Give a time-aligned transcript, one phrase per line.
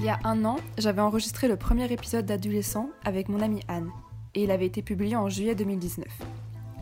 [0.00, 3.90] Il y a un an, j'avais enregistré le premier épisode d'Adolescent avec mon amie Anne,
[4.36, 6.06] et il avait été publié en juillet 2019.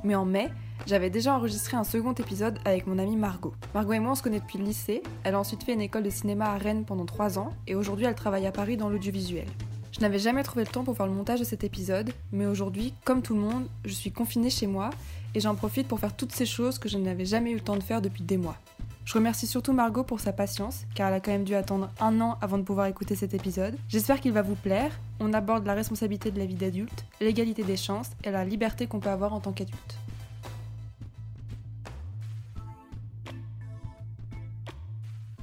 [0.04, 0.50] Mais en mai,
[0.84, 3.54] j'avais déjà enregistré un second épisode avec mon amie Margot.
[3.72, 6.02] Margot et moi, on se connaît depuis le lycée, elle a ensuite fait une école
[6.02, 9.48] de cinéma à Rennes pendant 3 ans, et aujourd'hui elle travaille à Paris dans l'audiovisuel.
[9.92, 12.92] Je n'avais jamais trouvé le temps pour faire le montage de cet épisode, mais aujourd'hui,
[13.06, 14.90] comme tout le monde, je suis confinée chez moi,
[15.34, 17.76] et j'en profite pour faire toutes ces choses que je n'avais jamais eu le temps
[17.76, 18.58] de faire depuis des mois.
[19.06, 22.20] Je remercie surtout Margot pour sa patience, car elle a quand même dû attendre un
[22.20, 23.76] an avant de pouvoir écouter cet épisode.
[23.88, 24.90] J'espère qu'il va vous plaire.
[25.20, 28.98] On aborde la responsabilité de la vie d'adulte, l'égalité des chances et la liberté qu'on
[28.98, 29.96] peut avoir en tant qu'adulte.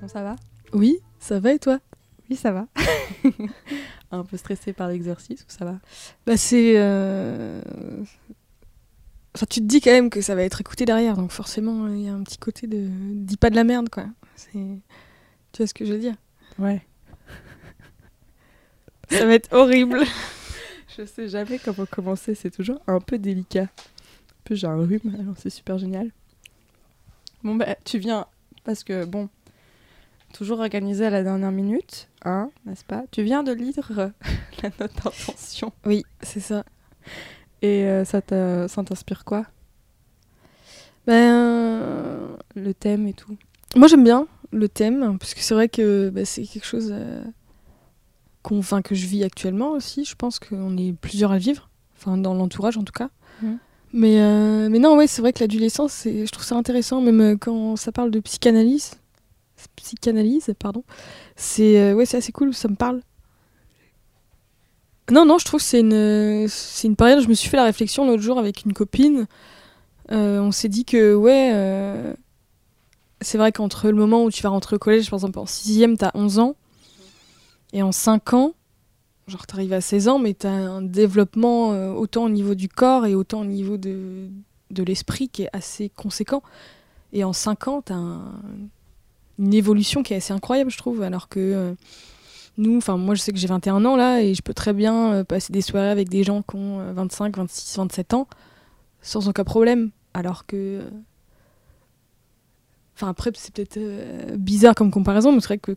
[0.02, 0.36] Bon, ça va?
[0.74, 1.80] Oui, ça va et toi?
[2.30, 2.68] Oui, ça va.
[4.12, 5.80] un peu stressé par l'exercice ou ça va?
[6.26, 6.74] Bah c'est...
[6.76, 7.62] euh,
[9.36, 12.02] Enfin, tu te dis quand même que ça va être écouté derrière, donc forcément, il
[12.02, 12.88] y a un petit côté de...
[12.88, 14.06] Dis pas de la merde, quoi.
[14.52, 14.82] Tu
[15.58, 16.16] vois ce que je veux dire?
[16.60, 16.82] Ouais.
[19.10, 20.04] Ça va être horrible.
[20.98, 23.64] Je sais jamais comment commencer, c'est toujours un peu délicat.
[23.64, 26.12] Un peu j'ai un rhume, alors c'est super génial.
[27.44, 28.28] Bon bah tu viens
[28.64, 29.28] parce que bon,
[30.34, 33.06] toujours organisé à la dernière minute, hein, n'est-ce pas?
[33.10, 33.90] Tu viens de lire
[34.62, 36.64] la note d'intention Oui, c'est ça.
[37.64, 39.48] Et euh, ça t'inspire quoi?
[41.08, 42.38] Ben...
[42.56, 43.36] Le thème et tout.
[43.76, 47.24] Moi j'aime bien le thème, parce que c'est vrai que bah, c'est quelque chose euh,
[48.44, 50.06] enfin, que je vis actuellement aussi.
[50.06, 53.10] Je pense qu'on est plusieurs à le vivre, enfin dans l'entourage en tout cas.
[53.42, 53.58] Mhm.
[53.94, 57.76] Mais, euh, mais non, ouais, c'est vrai que l'adolescence, je trouve ça intéressant, même quand
[57.76, 58.96] ça parle de psychanalyse.
[59.76, 60.84] Psychanalyse, pardon.
[61.36, 63.02] C'est, euh, ouais, c'est assez cool, ça me parle.
[65.12, 67.22] Non, non, je trouve que c'est une, c'est une période.
[67.22, 69.28] Je me suis fait la réflexion l'autre jour avec une copine.
[70.12, 72.14] Euh, on s'est dit que, ouais, euh,
[73.22, 75.98] c'est vrai qu'entre le moment où tu vas rentrer au collège, par exemple en 6ème,
[75.98, 76.56] t'as 11 ans,
[77.74, 78.54] et en 5 ans,
[79.28, 83.06] genre t'arrives à 16 ans, mais t'as un développement euh, autant au niveau du corps
[83.06, 84.28] et autant au niveau de,
[84.72, 86.44] de l'esprit qui est assez conséquent.
[87.14, 88.40] Et en 5 ans, t'as un-
[89.40, 91.76] une évolution qui est assez incroyable, je trouve, alors que
[92.58, 95.14] nous, enfin moi je sais que j'ai 21 ans là, et je peux très bien
[95.14, 98.28] euh, passer des soirées avec des gens qui ont euh, 25, 26, 27 ans,
[99.02, 100.56] sans aucun problème, alors que...
[100.82, 100.90] euh,
[102.96, 105.76] Enfin, après, c'est peut-être euh, bizarre comme comparaison, mais c'est vrai que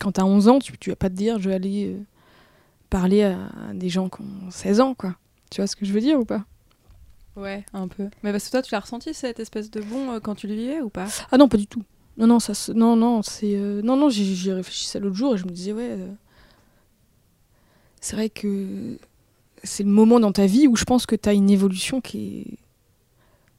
[0.00, 2.00] quand t'as 11 ans, tu, tu vas pas te dire je vais aller euh,
[2.90, 3.36] parler à,
[3.70, 5.16] à des gens qui ont 16 ans, quoi.
[5.50, 6.44] Tu vois ce que je veux dire ou pas?
[7.34, 8.08] Ouais, un peu.
[8.22, 10.54] Mais parce que toi, tu l'as ressenti cette espèce de bon euh, quand tu le
[10.54, 11.06] vivais ou pas?
[11.32, 11.82] Ah non, pas du tout.
[12.16, 15.44] Non, non, ça, non, non, c'est, euh, non, non, j'y réfléchissais l'autre jour et je
[15.44, 16.12] me disais ouais, euh,
[18.00, 18.98] c'est vrai que
[19.62, 22.58] c'est le moment dans ta vie où je pense que t'as une évolution qui est,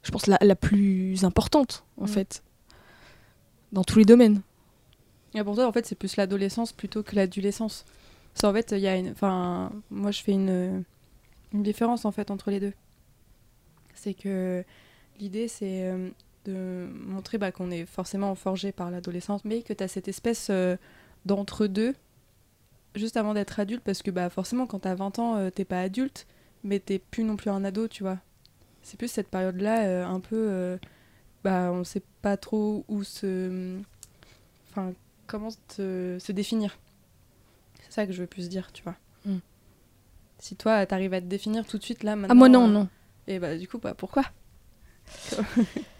[0.02, 2.08] je pense la, la plus importante en Mm.
[2.08, 2.42] fait,
[3.72, 4.40] dans tous les domaines.
[5.34, 7.84] Et pour toi, en fait, c'est plus l'adolescence plutôt que l'adolescence.
[8.40, 9.10] Qu'en fait, il y a une.
[9.10, 10.84] Enfin, moi, je fais une,
[11.52, 12.72] une différence en fait entre les deux.
[13.94, 14.64] C'est que
[15.18, 16.08] l'idée, c'est euh,
[16.46, 20.48] de montrer bah, qu'on est forcément forgé par l'adolescence, mais que tu as cette espèce
[20.50, 20.76] euh,
[21.24, 21.94] d'entre-deux
[22.94, 25.64] juste avant d'être adulte, parce que bah, forcément, quand tu as 20 ans, euh, t'es
[25.66, 26.26] pas adulte,
[26.64, 28.18] mais t'es plus non plus un ado, tu vois.
[28.82, 30.36] C'est plus cette période-là, euh, un peu.
[30.36, 30.78] euh,
[31.44, 33.78] bah, on sait pas trop où se.
[34.70, 34.92] Enfin,
[35.26, 36.78] comment te- se définir.
[37.82, 38.96] C'est ça que je veux plus dire, tu vois.
[39.26, 39.38] Mm.
[40.38, 42.32] Si toi, t'arrives à te définir tout de suite là, maintenant.
[42.32, 42.88] Ah moi non, non.
[43.28, 44.24] Et bah, du coup, bah, pourquoi?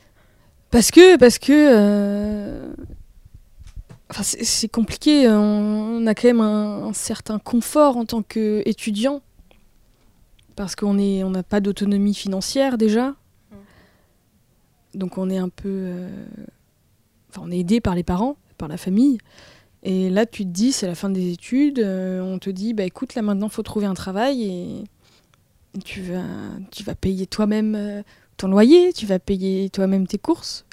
[0.71, 2.73] Parce que, parce que, euh,
[4.11, 5.29] enfin, c'est compliqué.
[5.29, 9.23] On, a quand même un, certain confort en tant qu'étudiant,
[10.57, 13.15] parce qu'on est, on n'a pas d'autonomie financière déjà.
[14.95, 16.27] Donc on est un peu, euh,
[17.31, 19.19] enfin, on est aidé par les parents, par la famille.
[19.83, 21.79] Et là, tu te dis, c'est la fin des études.
[21.79, 24.85] euh, on te dit, bah écoute, là maintenant, faut trouver un travail et
[25.85, 26.25] tu vas,
[26.73, 28.03] tu vas payer toi-même.
[28.37, 30.65] Ton loyer, tu vas payer toi-même tes courses,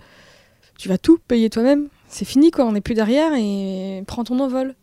[0.77, 1.87] tu vas tout payer toi-même.
[2.07, 4.75] C'est fini quoi, on n'est plus derrière et prends ton envol.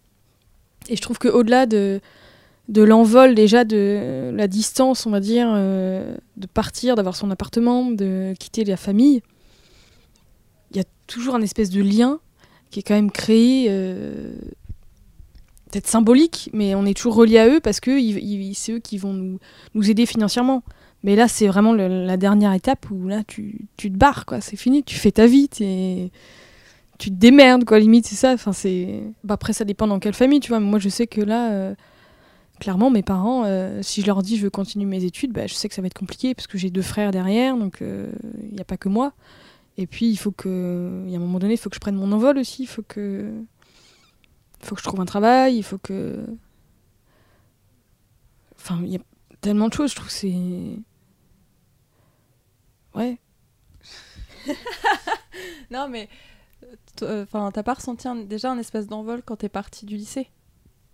[0.89, 2.01] Et je trouve que au-delà de,
[2.75, 8.35] l'envol déjà de la distance, on va dire, euh, de partir, d'avoir son appartement, de
[8.39, 9.23] quitter la famille,
[10.71, 12.21] il y a toujours un espèce de lien
[12.71, 14.33] qui est quand même créé, euh,
[15.71, 17.99] peut-être symbolique, mais on est toujours relié à eux parce que
[18.55, 19.39] c'est eux qui vont
[19.75, 20.63] nous aider financièrement.
[21.03, 24.41] Mais là, c'est vraiment la dernière étape où là, tu, tu te barres, quoi.
[24.41, 28.33] C'est fini, tu fais ta vie, tu te démerdes, quoi, limite, c'est ça.
[28.35, 28.53] Enfin.
[29.25, 30.61] Bah, après, ça dépend dans quelle famille, tu vois.
[30.61, 31.75] Moi, je sais que là, euh,
[32.59, 35.55] clairement, mes parents, euh, si je leur dis je veux continuer mes études, bah, je
[35.55, 38.61] sais que ça va être compliqué parce que j'ai deux frères derrière, donc il n'y
[38.61, 39.15] a pas que moi.
[39.79, 41.81] Et puis, il faut que, il y a un moment donné, il faut que je
[41.81, 43.33] prenne mon envol aussi, il faut que,
[44.61, 46.19] faut que je trouve un travail, il faut que.
[48.57, 49.01] Enfin, il y a
[49.41, 50.35] tellement de choses, je trouve c'est.
[52.95, 53.19] Ouais.
[55.71, 56.09] Non, mais
[57.03, 60.29] euh, enfin, t'as pas ressenti un- déjà un espèce d'envol quand t'es parti du lycée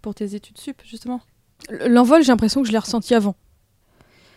[0.02, 1.20] pour tes études sup, justement?
[1.70, 3.34] L'envol, j'ai l'impression que je l'ai ressenti avant.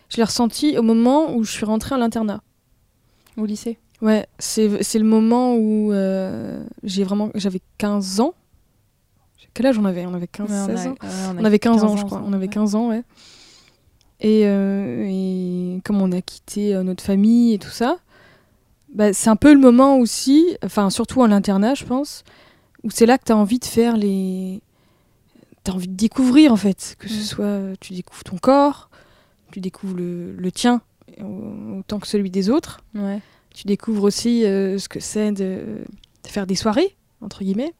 [0.08, 2.42] Je l'ai ressenti au moment où je suis rentrée à l'internat.
[3.36, 3.78] au lycée?
[4.02, 7.30] Ouais, c'est le moment où euh, j'ai vraiment.
[7.34, 8.34] J'avais 15 ans.
[9.52, 10.06] Quel âge on avait?
[10.06, 12.22] On avait 15, Ouais, on 16 a- ans On avait 15 ans, je crois.
[12.24, 12.52] On avait ouais.
[12.52, 13.02] 15 ans, ouais.
[14.20, 17.98] Et, euh, et comme on a quitté euh, notre famille et tout ça,
[18.94, 22.24] bah, c'est un peu le moment aussi, enfin surtout à l'internat, je pense,
[22.84, 24.60] où c'est là que tu as envie de faire les...
[25.64, 26.96] Tu as envie de découvrir, en fait.
[26.98, 27.22] Que ce Mm.
[27.24, 28.90] soit, euh, tu découvres ton corps,
[29.52, 30.80] tu découvres le, le tien
[31.20, 32.80] au- autant que celui des autres.
[32.94, 33.20] Ouais.
[33.54, 35.58] Tu découvres aussi euh, ce que c'est de,
[36.24, 37.72] de faire des soirées, entre guillemets.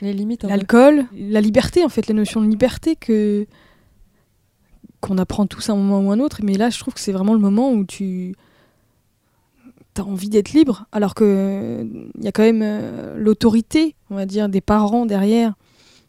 [0.00, 0.42] Les limites.
[0.44, 3.46] L'alcool, la liberté en fait, la notion de liberté que
[5.02, 6.40] qu'on apprend tous à un moment ou un autre.
[6.42, 8.34] Mais là, je trouve que c'est vraiment le moment où tu
[9.98, 14.24] as envie d'être libre, alors que il y a quand même euh, l'autorité, on va
[14.24, 15.52] dire, des parents derrière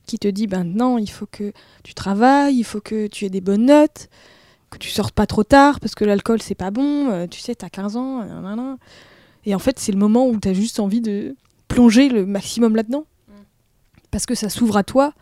[0.05, 1.51] qui te dit ben non, il faut que
[1.83, 4.09] tu travailles, il faut que tu aies des bonnes notes,
[4.69, 7.55] que tu sortes pas trop tard parce que l'alcool c'est pas bon, euh, tu sais,
[7.55, 8.77] t'as 15 ans, euh, nanana.
[9.45, 11.35] et en fait c'est le moment où t'as juste envie de
[11.67, 13.05] plonger le maximum là-dedans
[14.11, 15.13] parce que ça s'ouvre à toi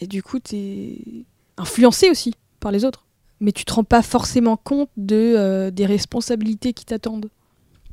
[0.00, 1.24] et du coup t'es
[1.58, 3.04] influencé aussi par les autres
[3.40, 7.28] mais tu te rends pas forcément compte de euh, des responsabilités qui t'attendent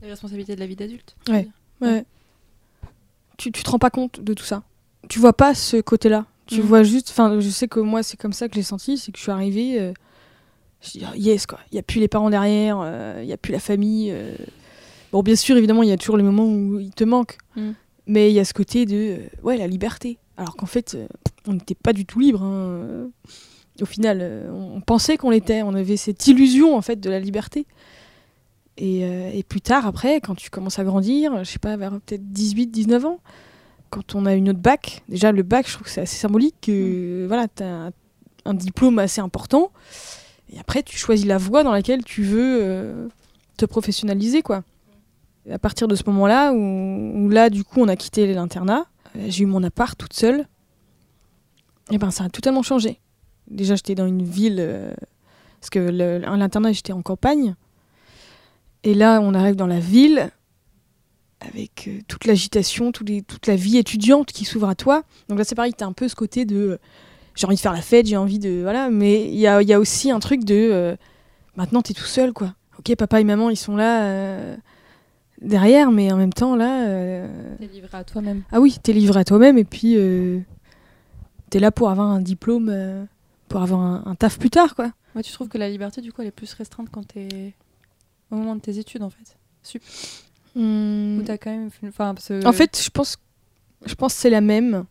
[0.01, 1.15] Les responsabilités de la vie d'adulte.
[1.27, 1.47] Ouais.
[1.81, 2.05] ouais
[3.37, 4.63] tu, tu te rends pas compte de tout ça
[5.07, 6.65] tu vois pas ce côté là tu Mhm.
[6.67, 9.17] vois juste enfin je sais que moi c'est comme ça que j'ai senti c'est que
[9.17, 9.93] je suis arrivée euh,
[10.81, 13.33] je dis ah, yes quoi il y a plus les parents derrière euh, il y
[13.33, 14.35] a plus la famille euh.
[15.11, 17.73] bon bien sûr évidemment il y a toujours les moments où il te manque Mhm.
[18.07, 21.07] mais il y a ce côté de euh, ouais la liberté alors qu'en fait euh,
[21.47, 23.07] on n'était pas du tout libre hein, euh.
[23.81, 27.19] Au final euh, on, pensait qu'on l'était on avait cette illusion en fait de la
[27.19, 27.65] liberté.
[28.77, 31.91] Et, euh, et plus tard après quand tu commences à grandir je sais pas vers
[31.91, 33.19] peut-être 18 19 ans
[33.89, 36.55] quand on a une autre bac déjà le bac je trouve que c'est assez symbolique
[36.61, 37.91] que voilà tu as un,
[38.45, 39.71] un diplôme assez important
[40.51, 43.07] et après tu choisis la voie dans laquelle tu veux euh,
[43.57, 44.63] te professionnaliser quoi.
[45.45, 48.33] Et à partir de ce moment là où, où là du coup on a quitté
[48.33, 48.85] l'internat
[49.27, 50.47] j'ai eu mon appart toute seule
[51.91, 52.99] et ben ça a totalement changé
[53.49, 54.93] déjà j'étais dans une ville euh,
[55.59, 57.55] parce que l'internat j'étais en campagne
[58.83, 60.31] et là on arrive dans la ville
[61.41, 65.03] avec euh, toute l'agitation, toute la vie étudiante qui s'ouvre à toi.
[65.29, 66.77] Donc là, c'est pareil, t'as un peu ce côté de euh,
[67.35, 68.59] j'ai envie de faire la fête, j'ai envie de.
[68.61, 70.97] Voilà, mais il y a, il y a aussi un truc de
[71.55, 72.53] maintenant, t'es tout seul, quoi.
[72.77, 74.57] Ok, papa et maman, ils sont là
[75.41, 76.87] derrière, mais en même temps, là.
[76.87, 78.43] euh, T'es livré à toi-même.
[78.51, 80.39] Ah oui, t'es livré à toi-même et puis euh,
[81.49, 83.03] t'es là pour avoir un diplôme, euh,
[83.49, 84.91] pour avoir un, un taf plus tard, quoi.
[85.15, 87.53] Ouais, tu trouves que la liberté, du coup, elle est plus restreinte quand t'es
[88.31, 89.35] au moment de tes études, en fait.
[90.55, 91.69] Ou t'as quand même.
[91.87, 92.13] Enfin,
[92.45, 93.17] En fait, je pense,
[93.85, 94.85] je pense que c'est la même.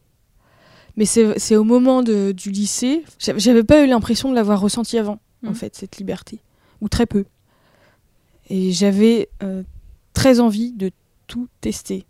[0.97, 3.05] Mais c'est au moment de, du lycée.
[3.19, 5.55] J'avais pas eu l'impression de l'avoir ressenti avant, en Mhm.
[5.55, 6.41] fait, cette liberté.
[6.81, 7.25] Ou très peu.
[8.51, 9.63] Et j'avais euh,
[10.13, 10.91] très envie de
[11.29, 12.05] tout tester.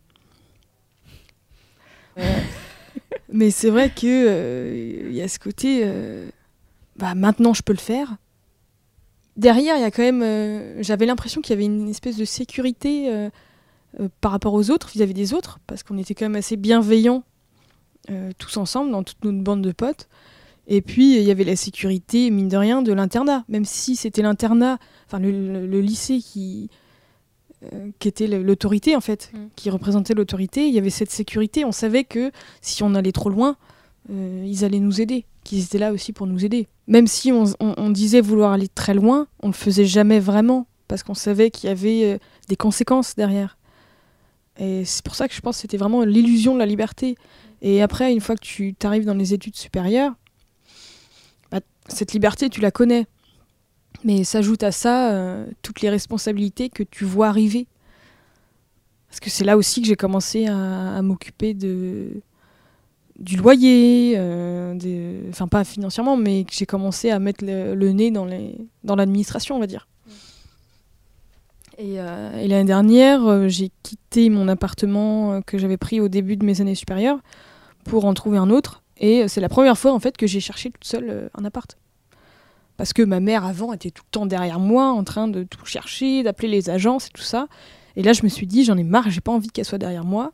[3.32, 5.82] Mais c'est vrai que euh, il y a ce côté.
[5.84, 6.30] euh,
[6.98, 8.16] bah, maintenant, je peux le faire.
[9.36, 10.22] Derrière, il y a quand même.
[10.22, 13.10] euh, J'avais l'impression qu'il y avait une espèce de sécurité.
[13.12, 13.30] euh,
[14.00, 17.22] euh, par rapport aux autres, vis-à-vis des autres, parce qu'on était quand même assez bienveillants
[18.38, 20.08] tous ensemble, dans toute notre bande de potes.
[20.66, 23.44] Et puis, il y avait la sécurité, mine de rien, de l'internat.
[23.48, 26.70] Même si c'était l'internat, enfin le, le- le lycée qui,
[27.98, 29.38] qui était l'autorité, en fait, Mm.
[29.56, 31.64] qui représentait l'autorité, il y avait cette sécurité.
[31.66, 32.30] On savait que
[32.62, 33.56] si on allait trop loin,
[34.10, 36.68] euh, ils allaient nous aider, qu'ils étaient là aussi pour nous aider.
[36.86, 41.14] Même si on, disait vouloir aller très loin, on le faisait jamais vraiment, parce qu'on
[41.14, 43.58] savait qu'il y avait euh, des conséquences derrière.
[44.58, 47.16] Et c'est pour ça que je pense que c'était vraiment l'illusion de la liberté.
[47.60, 50.14] Et après, une fois que tu arrives dans les études supérieures,
[51.50, 53.06] bah, cette liberté, tu la connais.
[54.04, 57.66] Mais s'ajoute à ça euh, toutes les responsabilités que tu vois arriver.
[59.08, 62.20] Parce que c'est là aussi que j'ai commencé à m'occuper de
[63.18, 67.92] du loyer, euh, des- enfin pas financièrement, mais que j'ai commencé à mettre le, le
[67.92, 69.88] nez dans les dans l'administration, on va dire.
[71.78, 76.36] Et, euh, et l'année dernière, euh, j'ai quitté mon appartement que j'avais pris au début
[76.36, 77.18] de mes années supérieures
[77.84, 78.82] pour en trouver un autre.
[78.98, 81.78] Et c'est la première fois en fait que j'ai cherché toute seule un appart.
[82.76, 85.64] Parce que ma mère avant était tout le temps derrière moi en train de tout
[85.66, 87.46] chercher, d'appeler les agences et tout ça.
[87.96, 90.04] Et là je me suis dit j'en ai marre, j'ai pas envie qu'elle soit derrière
[90.04, 90.32] moi.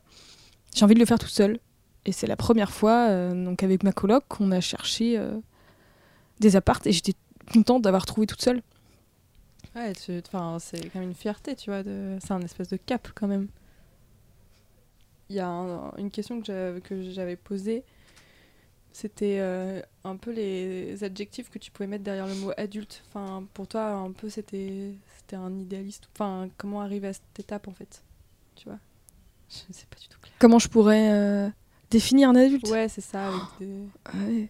[0.75, 1.59] J'ai envie de le faire toute seule.
[2.05, 5.37] Et c'est la première fois, euh, donc avec ma coloc, qu'on a cherché euh,
[6.39, 7.13] des appartes et j'étais
[7.51, 8.61] contente d'avoir trouvé toute seule.
[9.75, 11.83] Ouais, c'est quand même une fierté, tu vois.
[11.83, 12.17] De...
[12.21, 13.47] C'est un espèce de cap quand même.
[15.29, 16.81] Il y a un- une question que
[17.11, 17.83] j'avais, posée.
[18.93, 23.03] C'était euh, un peu les adjectifs que tu pouvais mettre derrière le mot adulte.
[23.09, 26.07] Enfin, pour toi, un peu, c'était, c'était un idéaliste.
[26.13, 28.03] Enfin, comment arriver à cette étape, en fait?
[28.55, 28.79] Tu vois?
[29.49, 30.33] Je ne sais pas du tout clair.
[30.39, 31.51] Comment je pourrais
[31.95, 33.27] définir un adulte Ouais, c'est ça.
[33.27, 33.65] Avec des...
[34.19, 34.49] Ouais.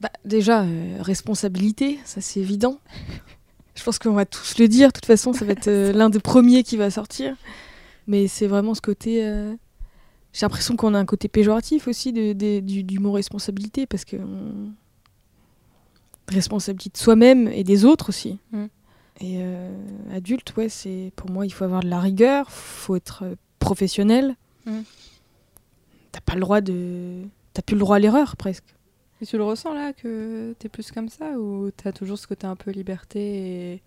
[0.00, 2.78] Bah, déjà, euh, responsabilité, ça c'est évident.
[3.74, 6.10] Je pense qu'on va tous le dire, de toute façon, ça va être euh, l'un
[6.10, 7.36] des premiers qui va sortir.
[8.06, 9.24] Mais c'est vraiment ce côté.
[9.24, 9.54] euh,
[10.32, 14.04] J'ai l'impression qu'on a un côté péjoratif aussi de, de- du, du mot responsabilité, parce
[14.04, 14.16] que.
[14.16, 14.72] on-
[16.28, 18.38] Responsabilité de soi-même et des autres aussi.
[18.50, 18.64] Mm.
[19.20, 19.38] Et
[20.12, 23.24] adulte, ouais, c'est pour moi, il faut avoir de la rigueur, faut être
[23.60, 24.34] professionnel.
[24.66, 24.80] Mm.
[26.16, 27.24] T'as pas le droit de.
[27.52, 28.64] T'as plus le droit à l'erreur presque.
[29.20, 32.46] Et tu le ressens là que t'es plus comme ça ou t'as toujours ce côté
[32.46, 33.82] un peu liberté et...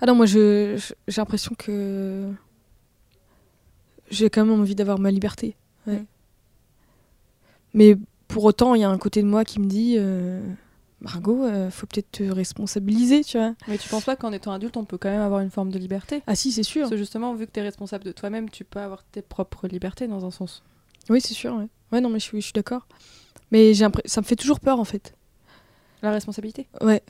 [0.00, 0.76] Ah non, moi j'ai
[1.14, 2.32] l'impression que
[4.10, 5.54] j'ai quand même envie d'avoir ma liberté.
[5.86, 6.02] ouais.
[7.74, 10.40] Mais pour autant, il y a un côté de moi qui me dit euh,
[11.02, 13.54] Margot, euh, faut peut-être te responsabiliser, tu vois.
[13.66, 15.78] Mais tu penses pas qu'en étant adulte, on peut quand même avoir une forme de
[15.78, 16.22] liberté?
[16.26, 16.82] Ah si, c'est sûr.
[16.82, 20.08] Parce que justement, vu que t'es responsable de toi-même, tu peux avoir tes propres libertés
[20.08, 20.62] dans un sens.
[21.10, 21.54] Oui, c'est sûr.
[21.54, 21.68] Ouais.
[21.92, 22.86] ouais, non, mais je suis, je suis d'accord.
[23.50, 25.14] Mais j'ai ça me fait toujours peur en fait.
[26.02, 27.02] La responsabilité Ouais,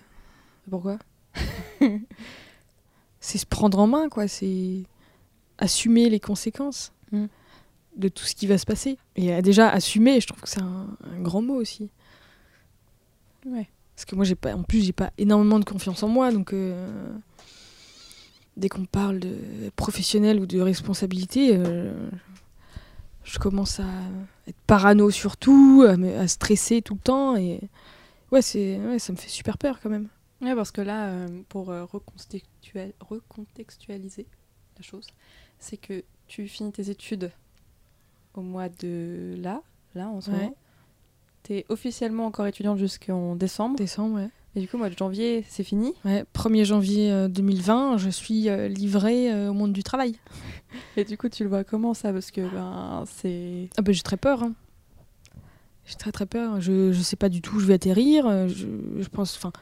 [0.70, 0.98] Pourquoi?
[3.20, 4.28] C'est se prendre en main, quoi.
[4.28, 4.84] C'est
[5.58, 7.24] assumer les conséquences Mm.
[7.96, 8.98] de tout ce qui va se passer.
[9.16, 11.88] Et euh, déjà, assumer, je trouve que c'est un, un grand mot aussi.
[13.46, 13.66] Ouais.
[13.96, 16.52] Parce que moi, j'ai pas, en plus, j'ai pas énormément de confiance en moi, donc
[16.52, 17.10] euh,
[18.58, 19.36] dès qu'on parle de
[19.74, 22.10] professionnel ou de responsabilité, euh,
[23.25, 23.87] je commence à
[24.46, 27.60] être parano sur tout, à, me- à stresser tout le temps, et
[28.32, 30.08] ouais, c'est, ouais, ça me fait super peur quand même.
[30.40, 31.84] Ouais, parce que là, euh, pour euh,
[33.00, 34.26] recontextualiser
[34.76, 35.06] la chose,
[35.58, 37.30] c'est que tu finis tes études
[38.34, 39.62] au mois de là,
[39.94, 40.37] là en ce Ouais.
[40.38, 40.56] moment.
[41.42, 43.76] T'es officiellement encore étudiante jusqu'en décembre.
[43.76, 44.28] Décembre, ouais.
[44.58, 45.94] Et du coup, mois de janvier, c'est fini.
[46.04, 50.16] Ouais, 1er janvier euh, 2020, je suis euh, livrée euh, au monde du travail.
[50.96, 52.12] Et du coup, tu le vois comment ça?
[52.12, 53.68] Parce que ben, c'est.
[53.76, 54.42] Ah bah, j'ai très peur.
[54.42, 54.52] hein.
[55.86, 56.60] J'ai très très peur.
[56.60, 58.26] Je, je sais pas du tout où je vais atterrir.
[58.26, 58.66] euh, Je,
[59.00, 59.52] je pense, enfin,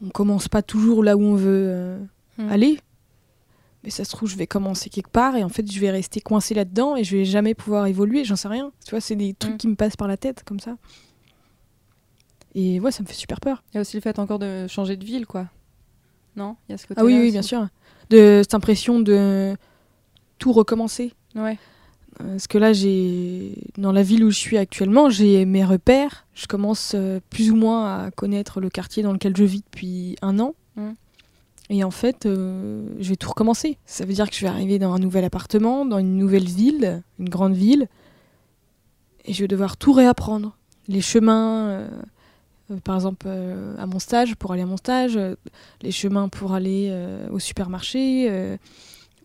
[0.00, 1.98] on commence pas toujours là où on veut euh,
[2.38, 2.48] Hmm.
[2.50, 2.78] aller.
[3.82, 6.20] Mais ça se trouve, je vais commencer quelque part et en fait, je vais rester
[6.20, 8.24] coincée là-dedans et je vais jamais pouvoir évoluer.
[8.24, 8.70] J'en sais rien.
[8.84, 9.58] Tu vois, c'est des trucs Mm.
[9.58, 10.76] qui me passent par la tête comme ça.
[12.54, 13.62] Et ouais, ça me fait super peur.
[13.72, 15.46] Il y a aussi le fait encore de changer de ville, quoi.
[16.36, 16.56] Non?
[16.68, 17.66] Il y a ce côté Ah oui, oui, bien sûr.
[18.10, 19.56] De cette impression de
[20.38, 21.12] tout recommencer.
[21.34, 21.58] Ouais.
[22.20, 26.26] Euh, Parce que là, j'ai dans la ville où je suis actuellement, j'ai mes repères.
[26.34, 30.16] Je commence euh, plus ou moins à connaître le quartier dans lequel je vis depuis
[30.22, 30.54] un an.
[30.76, 30.90] Mm.
[31.70, 33.78] Et en fait, euh, je vais tout recommencer.
[33.86, 37.02] Ça veut dire que je vais arriver dans un nouvel appartement, dans une nouvelle ville,
[37.18, 37.88] une grande ville,
[39.24, 40.56] et je vais devoir tout réapprendre.
[40.88, 41.88] Les chemins, euh,
[42.84, 45.34] par exemple, euh, à mon stage, pour aller à mon stage, euh,
[45.82, 48.56] les chemins pour aller euh, au supermarché, euh,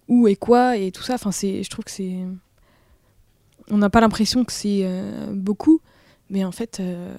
[0.08, 1.14] où et quoi, et tout ça.
[1.16, 2.18] Enfin, c'est, je trouve que c'est
[3.72, 5.80] on n'a pas l'impression que c'est euh, beaucoup,
[6.30, 7.16] mais en fait, euh,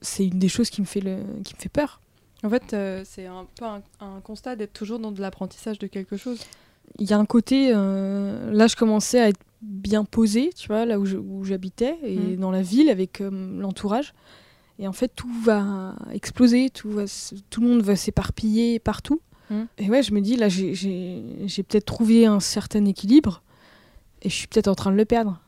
[0.00, 2.00] c'est une des choses qui me fait, le, qui me fait peur.
[2.44, 5.86] En fait, euh, c'est un peu un, un constat d'être toujours dans de l'apprentissage de
[5.86, 6.40] quelque chose.
[6.98, 10.84] Il y a un côté, euh, là, je commençais à être bien posée, tu vois,
[10.84, 12.36] là où, j'habitais, et Mm.
[12.36, 14.12] dans la ville, avec euh, l'entourage.
[14.82, 17.04] Et en fait, tout va exploser, tout, va
[17.50, 19.20] tout le monde va s'éparpiller partout.
[19.48, 19.62] Mm.
[19.78, 20.72] Et ouais, je me dis, là, j'ai-
[21.68, 23.42] peut-être trouvé un certain équilibre,
[24.22, 25.40] et je suis peut-être en train de le perdre.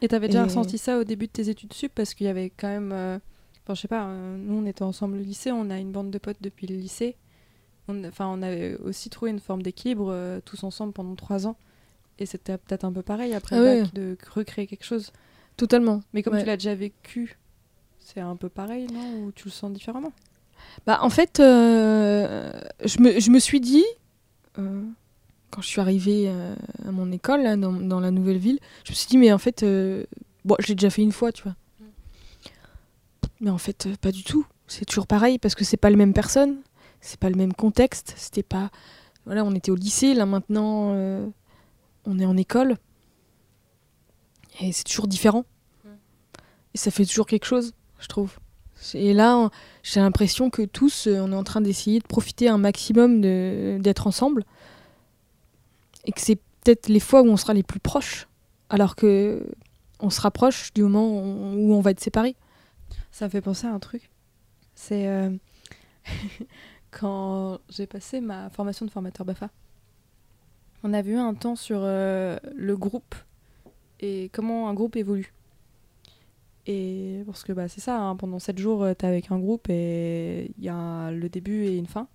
[0.00, 2.30] Et t'avais déjà Et- ressenti ça au début de tes études sup parce qu'il y
[2.30, 2.92] avait quand même.
[2.92, 3.18] euh,
[3.64, 6.10] Enfin, je sais pas, euh, nous on était ensemble au lycée, on a une bande
[6.10, 7.16] de potes depuis le lycée.
[7.88, 11.56] On, enfin, on avait aussi trouvé une forme d'équilibre euh, tous ensemble pendant trois ans.
[12.18, 13.82] Et c'était peut-être un peu pareil après Ah le ouais.
[13.82, 15.12] bac de recréer quelque chose.
[15.58, 16.00] Totalement.
[16.14, 16.40] Mais comme Ouais.
[16.40, 17.36] tu l'as déjà vécu,
[18.12, 19.24] c'est un peu pareil, non?
[19.24, 20.12] Ou tu le sens différemment?
[20.86, 23.84] Bah, en fait, euh, je, me, je me suis dit,
[24.58, 24.82] euh,
[25.50, 26.54] quand je suis arrivée euh,
[26.86, 29.38] à mon école, là, dans, dans la nouvelle ville, je me suis dit, mais en
[29.38, 30.04] fait, euh,
[30.44, 31.54] bon, je l'ai déjà fait une fois, tu vois.
[33.40, 34.46] Mais en fait, pas du tout.
[34.66, 36.56] C'est toujours pareil parce que c'est pas les mêmes personnes,
[37.00, 38.14] c'est pas le même contexte.
[38.16, 38.70] C'était pas.
[39.26, 40.92] Voilà, on était au lycée, là maintenant,
[42.04, 42.76] on est en école.
[44.60, 45.44] Et c'est toujours différent.
[45.84, 45.88] Mm.
[46.74, 48.38] Et ça fait toujours quelque chose, je trouve.
[48.94, 49.50] Et là,
[49.82, 54.06] j'ai l'impression que tous, euh, on est en train d'essayer de profiter un maximum d'être
[54.06, 54.44] ensemble.
[56.04, 58.28] Et que c'est peut-être les fois où on sera les plus proches.
[58.68, 59.46] Alors que
[60.00, 61.08] on se rapproche du moment
[61.54, 62.36] où on va être séparés.
[63.10, 64.10] Ça me fait penser à un truc.
[64.74, 65.30] C'est euh,
[66.90, 69.50] quand j'ai passé ma formation de formateur BAFA.
[70.84, 73.16] On avait eu un temps sur euh, le groupe
[73.98, 75.34] et comment un groupe évolue.
[76.68, 79.68] Et parce que bah, c'est ça, hein, pendant 7 jours, tu es avec un groupe
[79.70, 82.08] et il y a le début et une fin.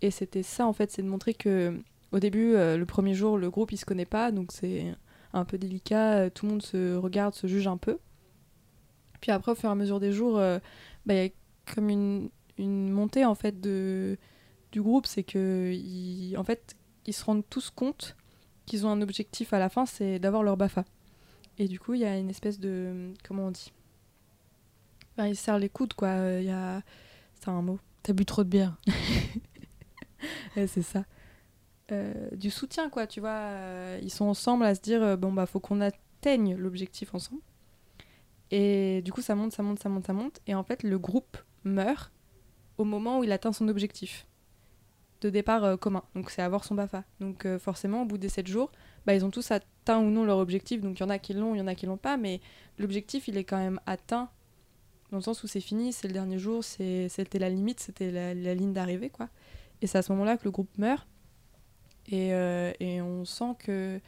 [0.00, 1.78] Et c'était ça en fait, c'est de montrer que
[2.12, 4.94] au début, euh, le premier jour, le groupe il se connaît pas, donc c'est
[5.32, 7.98] un peu délicat, euh, tout le monde se regarde, se juge un peu.
[9.20, 10.58] Puis après, au fur et à mesure des jours, euh,
[11.06, 11.30] bah, il y a
[11.74, 14.18] comme une, une montée en fait de,
[14.72, 18.16] du groupe, c'est que ils, en fait, ils se rendent tous compte
[18.66, 20.84] qu'ils ont un objectif à la fin, c'est d'avoir leur BAFA.
[21.58, 23.72] Et du coup, il y a une espèce de comment on dit?
[25.16, 26.08] Bah, Ils se serrent les coudes quoi.
[26.08, 26.82] Euh, Il y a
[27.40, 27.78] c'est un mot.
[28.02, 28.76] T'as bu trop de bière.
[30.56, 31.04] Ouais, c'est ça.
[31.90, 33.30] Euh, du soutien, quoi, tu vois.
[33.30, 37.40] euh, ils sont ensemble à se dire, euh, bon, bah, faut qu'on atteigne l'objectif ensemble.
[38.50, 40.40] Et du coup, ça monte, ça monte, ça monte, ça monte.
[40.46, 42.12] Et en fait, le groupe meurt
[42.78, 44.26] au moment où il atteint son objectif
[45.22, 46.02] de départ euh, commun.
[46.14, 47.04] Donc, c'est avoir son BAFA.
[47.20, 48.70] Donc, euh, forcément, au bout des 7 jours,
[49.06, 50.80] bah, ils ont tous atteint ou non leur objectif.
[50.82, 52.16] Donc, il y en a qui l'ont, il y en a qui l'ont pas.
[52.16, 52.40] Mais
[52.78, 54.28] l'objectif, il est quand même atteint
[55.12, 58.34] dans le sens où c'est fini, c'est le dernier jour, c'était la limite, c'était la,
[58.34, 59.28] la ligne d'arrivée, quoi.
[59.80, 61.06] Et c'est à ce moment-là que le groupe meurt.
[62.08, 64.00] Et, euh, et on sent que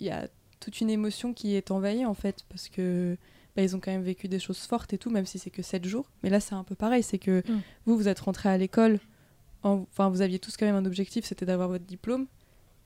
[0.00, 0.28] il y a
[0.60, 3.16] toute une émotion qui est envahie en fait parce que
[3.54, 5.62] bah, ils ont quand même vécu des choses fortes et tout même si c'est que
[5.62, 7.60] 7 jours mais là c'est un peu pareil c'est que Mm.
[7.86, 8.98] vous vous êtes rentrés à l'école
[9.62, 12.26] en- enfin vous aviez tous quand même un objectif c'était d'avoir votre diplôme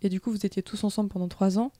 [0.02, 1.72] et du coup vous étiez tous ensemble pendant 3 ans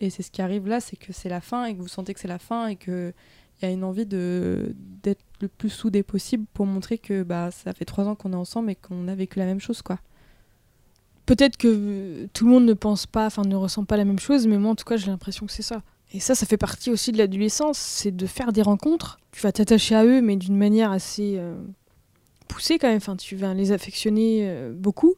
[0.00, 2.12] et c'est ce qui arrive là c'est que c'est la fin et que vous sentez
[2.12, 3.14] que c'est la fin et que
[3.62, 7.50] il y a une envie de d'être le plus soudé possible pour montrer que bah
[7.50, 9.98] ça fait 3 ans qu'on est ensemble et qu'on a vécu la même chose quoi
[11.26, 14.18] Peut-être que euh, tout le monde ne pense pas, enfin ne ressent pas la même
[14.18, 15.82] chose, mais moi en tout cas j'ai l'impression que c'est ça.
[16.14, 19.18] Et ça, ça fait partie aussi de l'adolescence, c'est de faire des rencontres.
[19.30, 21.54] Tu vas t'attacher à eux, mais d'une manière assez euh,
[22.48, 22.98] poussée quand même.
[22.98, 25.14] Enfin, tu vas les affectionner euh, beaucoup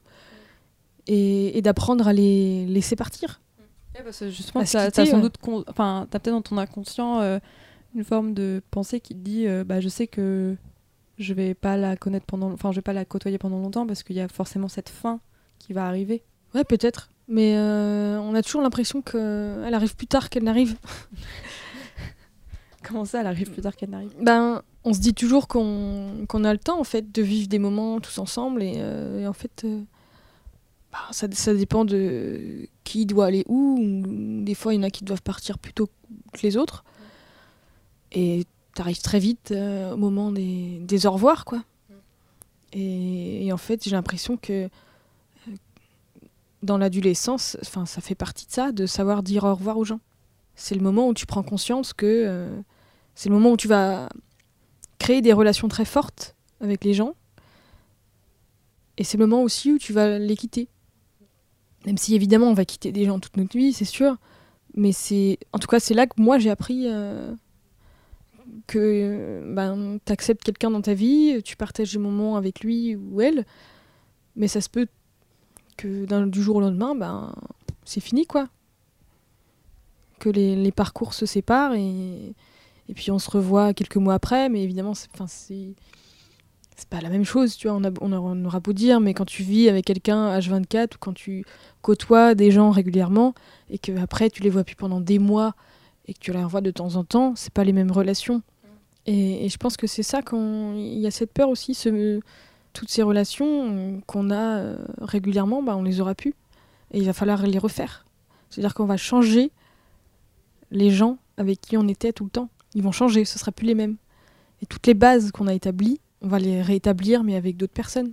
[1.08, 3.40] et, et d'apprendre à les laisser partir.
[3.94, 5.20] Ouais, parce que justement, quitter, as sans ouais.
[5.20, 5.36] doute,
[5.68, 7.38] enfin, t'as peut-être dans ton inconscient euh,
[7.94, 10.56] une forme de pensée qui te dit, euh, bah, je sais que
[11.18, 14.02] je vais pas la connaître pendant, enfin, je vais pas la côtoyer pendant longtemps parce
[14.02, 15.20] qu'il y a forcément cette fin
[15.58, 16.22] qui va arriver.
[16.54, 17.10] Ouais, peut-être.
[17.28, 20.76] Mais euh, on a toujours l'impression qu'elle arrive plus tard qu'elle n'arrive.
[22.82, 24.12] Comment ça, elle arrive plus tard qu'elle n'arrive?
[24.20, 27.98] Ben, on se dit toujours qu'on a le temps en fait de vivre des moments
[28.00, 29.80] tous ensemble et, euh, et en fait, euh,
[30.92, 34.02] bah, ça, ça dépend de qui doit aller où.
[34.42, 35.88] Des fois, il y en a qui doivent partir plus tôt
[36.32, 36.84] que les autres.
[38.14, 41.62] Et t'arrives très vite euh, au moment des, des au revoir, quoi.
[42.72, 44.64] Et, et en fait, j'ai l'impression que
[45.48, 45.52] euh,
[46.62, 50.00] dans l'adolescence, enfin, ça fait partie de ça, de savoir dire au revoir aux gens.
[50.56, 52.60] C'est le moment où tu prends conscience que euh,
[53.14, 54.08] c'est le moment où tu vas
[54.98, 57.14] créer des relations très fortes avec les gens.
[58.96, 60.68] Et c'est le moment aussi où tu vas les quitter.
[61.86, 64.16] Même si évidemment on va quitter des gens toute notre vie, c'est sûr.
[64.76, 67.34] Mais c'est, en tout cas, c'est là que moi j'ai appris euh,
[68.66, 73.20] que ben, tu acceptes quelqu'un dans ta vie, tu partages des moments avec lui ou
[73.20, 73.44] elle,
[74.36, 74.86] mais ça se peut
[75.76, 77.34] que du jour au lendemain, ben,
[77.84, 78.48] c'est fini quoi.
[80.18, 82.34] Que les, parcours se séparent et,
[82.94, 87.56] puis on se revoit quelques mois après, mais évidemment, c'est, c'est, pas la même chose,
[87.56, 87.76] tu vois.
[87.76, 91.12] On, a- on aura beau dire, mais quand tu vis avec quelqu'un H24 ou quand
[91.12, 91.44] tu
[91.82, 93.34] côtoies des gens régulièrement
[93.68, 95.54] et que après tu les vois plus pendant des mois
[96.06, 98.42] et que tu les revois de temps en temps, c'est pas les mêmes relations.
[99.06, 101.76] Et, je pense que c'est ça quand il y a cette peur aussi,
[102.72, 106.34] toutes ces relations euh, qu'on a euh, régulièrement, bah, on les aura plus
[106.92, 108.04] et il va falloir les refaire.
[108.50, 109.50] C'est-à-dire qu'on va changer
[110.70, 112.48] les gens avec qui on était tout le temps.
[112.74, 113.96] Ils vont changer, ce sera plus les mêmes.
[114.62, 118.12] Et toutes les bases qu'on a établies, on va les rétablir, mais avec d'autres personnes.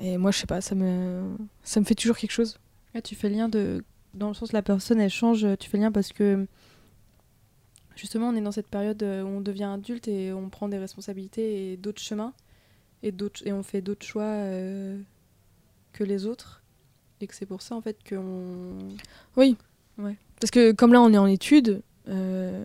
[0.00, 1.22] Et moi, je sais pas, ça me,
[1.62, 2.58] ça me fait toujours quelque chose.
[2.94, 3.84] Ouais, tu fais lien de.
[4.12, 6.46] Dans le sens la personne elle change, tu fais lien parce que.
[7.96, 10.78] Justement, on est dans cette période euh, où on devient adulte et on prend des
[10.78, 12.32] responsabilités et d'autres chemins.
[13.02, 14.98] Et, d'autres, et on fait d'autres choix euh,
[15.92, 16.62] que les autres.
[17.20, 18.78] Et que c'est pour ça en fait qu'on.
[20.40, 22.64] Parce que comme là, on est en études, euh,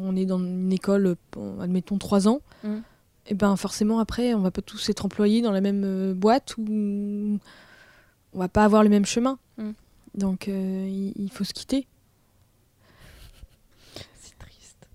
[0.00, 1.16] on est dans une école,
[1.60, 2.82] admettons, 3 ans, Mhm.
[3.26, 7.38] et ben forcément, après, on va pas tous être employés dans la même boîte ou
[8.32, 9.38] on va pas avoir le même chemin.
[9.58, 9.74] Mhm.
[10.14, 11.86] Donc, euh, il faut se quitter.
[14.20, 14.88] C'est triste.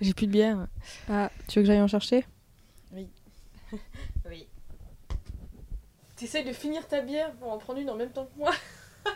[0.00, 0.66] J'ai plus de bière.
[1.08, 2.26] Ah, tu veux que j'aille en chercher?
[2.92, 3.08] Oui.
[6.16, 8.52] T'essayes de finir ta bière pour en prendre une en même temps que moi?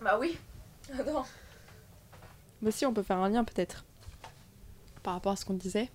[0.00, 0.38] Bah oui.
[0.92, 1.24] Ah non.
[2.62, 3.84] Bah si, on peut faire un lien peut-être.
[5.02, 5.90] Par rapport à ce qu'on disait.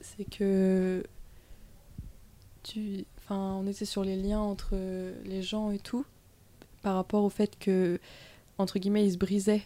[0.00, 1.02] C'est que.
[2.62, 3.06] Tu...
[3.18, 4.76] Enfin, on était sur les liens entre
[5.24, 6.04] les gens et tout.
[6.82, 7.98] Par rapport au fait que,
[8.58, 9.62] entre guillemets, ils se brisaient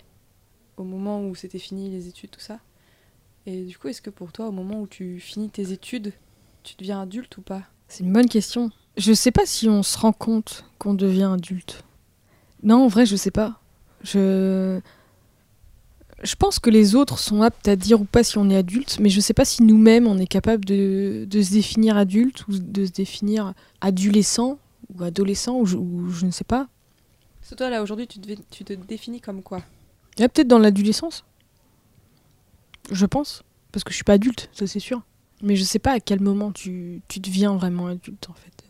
[0.76, 2.60] au moment où c'était fini les études, tout ça.
[3.46, 6.12] Et du coup, est-ce que pour toi, au moment où tu finis tes études,
[6.64, 7.62] tu deviens adulte ou pas?
[7.86, 8.70] C'est une bonne question.
[8.96, 11.84] Je sais pas si on se rend compte qu'on devient adulte.
[12.64, 13.60] Non, en vrai, je sais pas.
[14.02, 14.80] Je.
[16.22, 18.98] Je pense que les autres sont aptes à dire ou pas si on est adulte,
[19.00, 22.58] mais je sais pas si nous-mêmes on est capable de, de, se définir adulte ou
[22.58, 24.58] de se définir adolescent
[24.94, 26.68] ou adolescent ou je, ou je ne sais pas.
[27.42, 28.18] C'est toi là aujourd'hui, tu,
[28.50, 29.62] tu te définis comme quoi?
[30.16, 31.22] Peut-être dans l'adolescence.
[32.90, 33.42] Je pense.
[33.72, 35.02] Parce que je suis pas adulte, ça c'est sûr.
[35.42, 38.64] Mais je sais pas à quel moment tu, tu deviens vraiment adulte en fait.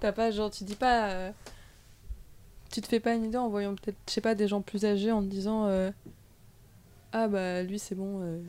[0.00, 1.10] T'as pas, genre, tu dis pas.
[1.10, 1.32] Euh,
[2.70, 4.84] tu te fais pas une idée en voyant peut-être, je sais pas, des gens plus
[4.84, 5.66] âgés en te disant.
[5.66, 5.90] Euh,
[7.12, 8.20] ah bah lui c'est bon.
[8.22, 8.42] Euh,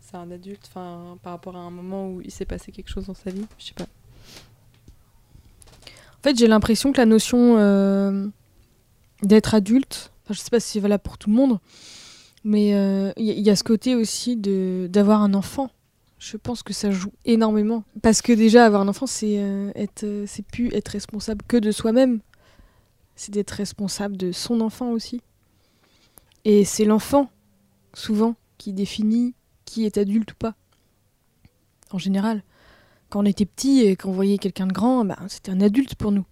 [0.00, 3.06] c'est un adulte, enfin, par rapport à un moment où il s'est passé quelque chose
[3.06, 3.86] dans sa vie, je sais pas.
[5.86, 8.32] En fait, j'ai l'impression que la notion
[9.22, 11.58] d'être adulte, je sais pas si c'est valable pour tout le monde,
[12.44, 12.68] mais
[13.16, 15.70] il y, y, a ce côté aussi de d'avoir un enfant
[16.24, 17.84] je pense que ça joue énormément.
[18.00, 21.58] Parce que déjà, avoir un enfant, c'est euh, être, euh, c'est plus être responsable que
[21.58, 22.20] de soi-même.
[23.14, 25.20] C'est d'être responsable de son enfant aussi.
[26.46, 27.30] Et c'est l'enfant,
[27.92, 29.34] souvent, qui définit
[29.66, 30.54] qui est adulte ou pas.
[31.90, 32.42] En général.
[33.10, 36.10] Quand on était petit et qu'on voyait quelqu'un de grand, bah, c'était un adulte pour
[36.10, 36.24] nous.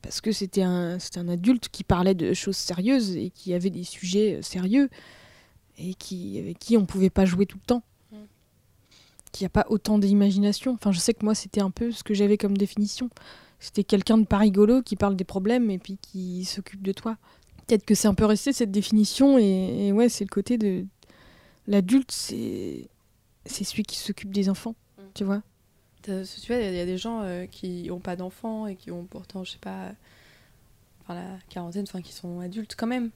[0.00, 3.84] Parce que c'était un, un adulte qui parlait de choses sérieuses et qui avait des
[3.84, 4.88] sujets euh, sérieux
[5.78, 7.82] et qui, avec qui on ne pouvait pas jouer tout le temps
[9.30, 10.72] qu'il n'y a pas autant d'imagination.
[10.72, 13.10] Enfin, je sais que moi, c'était un peu ce que j'avais comme définition.
[13.60, 17.16] C'était quelqu'un de pas rigolo qui parle des problèmes et puis qui s'occupe de toi.
[17.66, 20.84] Peut-être que c'est un peu resté cette définition et, ouais, c'est le côté de
[21.66, 22.88] l'adulte, c'est
[23.44, 25.02] c'est celui qui s'occupe des enfants, mm.
[25.14, 25.42] tu vois.
[26.02, 29.04] Tu vois, il y, a des gens euh, qui n'ont pas d'enfants et qui ont
[29.04, 29.92] pourtant, je sais pas,
[31.02, 33.10] enfin la quarantaine, enfin qui sont adultes quand même.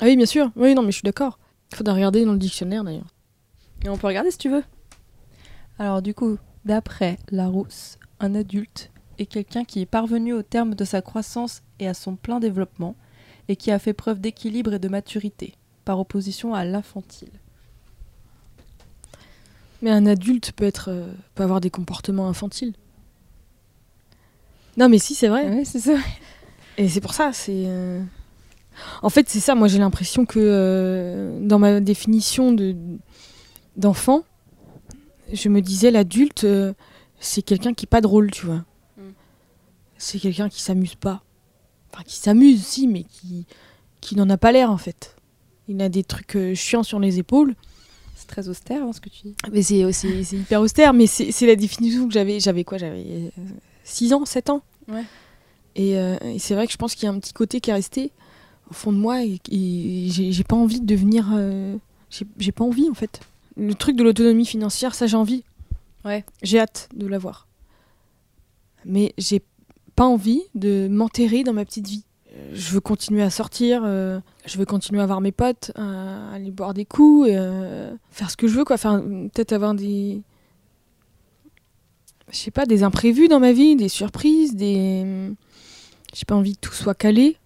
[0.00, 0.50] Ah oui, bien sûr.
[0.54, 1.38] Oui, non, mais je suis d'accord.
[1.70, 3.14] Il faudra regarder dans le dictionnaire d'ailleurs.
[3.84, 4.64] Et on peut regarder si tu veux.
[5.78, 10.84] Alors du coup, d'après Larousse, un adulte est quelqu'un qui est parvenu au terme de
[10.84, 12.96] sa croissance et à son plein développement,
[13.48, 15.54] et qui a fait preuve d'équilibre et de maturité,
[15.84, 17.30] par opposition à l'infantile.
[19.82, 22.74] Mais un adulte peut être euh, peut avoir des comportements infantiles.
[24.76, 25.48] Non, mais si, c'est vrai.
[25.48, 25.96] Oui, c'est ça.
[26.76, 27.64] Et c'est pour ça, c'est.
[27.66, 28.02] Euh,
[29.02, 29.54] en fait, c'est ça.
[29.54, 32.76] Moi, j'ai l'impression que euh, dans ma définition de
[33.76, 34.24] d'enfant,
[35.32, 36.72] je me disais, l'adulte, euh,
[37.20, 38.64] c'est quelqu'un qui n'est pas drôle, tu vois.
[38.96, 39.12] Mm.
[39.96, 41.22] C'est quelqu'un qui s'amuse pas.
[41.92, 43.46] Enfin, qui s'amuse, si, mais qui,
[44.00, 45.16] qui n'en a pas l'air, en fait.
[45.68, 47.54] Il a des trucs euh, chiants sur les épaules.
[48.14, 49.34] C'est très austère, hein, ce que tu dis.
[49.52, 52.40] Mais c'est, c'est, hyper austère, mais c'est, la définition que j'avais.
[52.40, 53.30] J'avais quoi J'avais
[53.84, 54.62] 6 euh, ans, 7 ans.
[54.88, 55.04] Ouais.
[55.76, 55.94] Et,
[56.38, 58.10] c'est vrai que je pense qu'il y a un petit côté qui est resté
[58.70, 59.38] au fond de moi et,
[60.08, 61.26] j'ai, pas envie de devenir.
[62.10, 63.20] j'ai pas envie, en fait
[63.58, 65.42] le truc de l'autonomie financière, ça j'ai envie.
[66.04, 66.24] Ouais.
[66.42, 67.48] J'ai hâte de l'avoir.
[68.84, 69.42] Mais j'ai
[69.96, 72.04] pas envie de m'enterrer dans ma petite vie.
[72.32, 76.32] Euh, je veux continuer à sortir, euh, je veux continuer à voir mes potes, à
[76.32, 78.78] aller boire des coups, et, euh, faire ce que je veux, quoi.
[78.78, 80.22] Peut-être avoir des.
[82.30, 85.32] Je sais pas, des imprévus dans ma vie, des surprises, des.
[86.14, 87.36] J'ai pas envie que tout soit calé.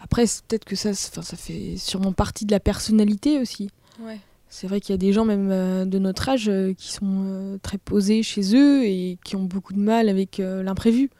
[0.00, 3.70] Après, peut-être que ça, ça fait sûrement partie de la personnalité aussi.
[4.00, 4.18] Ouais.
[4.48, 7.24] C'est vrai qu'il y a des gens, même euh, de notre âge, euh, qui sont
[7.26, 11.10] euh, très posés chez eux et qui ont beaucoup de mal avec l'imprévu.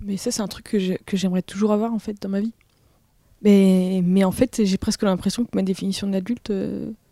[0.00, 2.54] Mais ça, c'est un truc que j'aimerais toujours avoir en fait dans ma vie.
[3.42, 6.52] Mais, mais en fait, j'ai presque l'impression que ma définition d'adulte,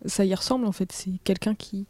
[0.05, 0.91] ça y ressemble en fait.
[0.91, 1.85] C'est quelqu'un qui,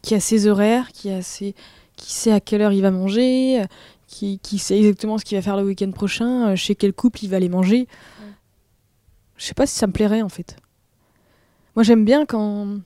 [0.00, 1.54] qui a ses horaires, qui, a ses,
[1.96, 3.62] qui sait à quelle heure il va manger,
[4.06, 7.28] qui, qui sait exactement ce qu'il va faire le week-end prochain, chez quel couple il
[7.28, 7.88] va aller manger.
[9.38, 10.56] Je sais pas si ça me plairait en fait.
[11.74, 12.80] Moi, j'aime bien quand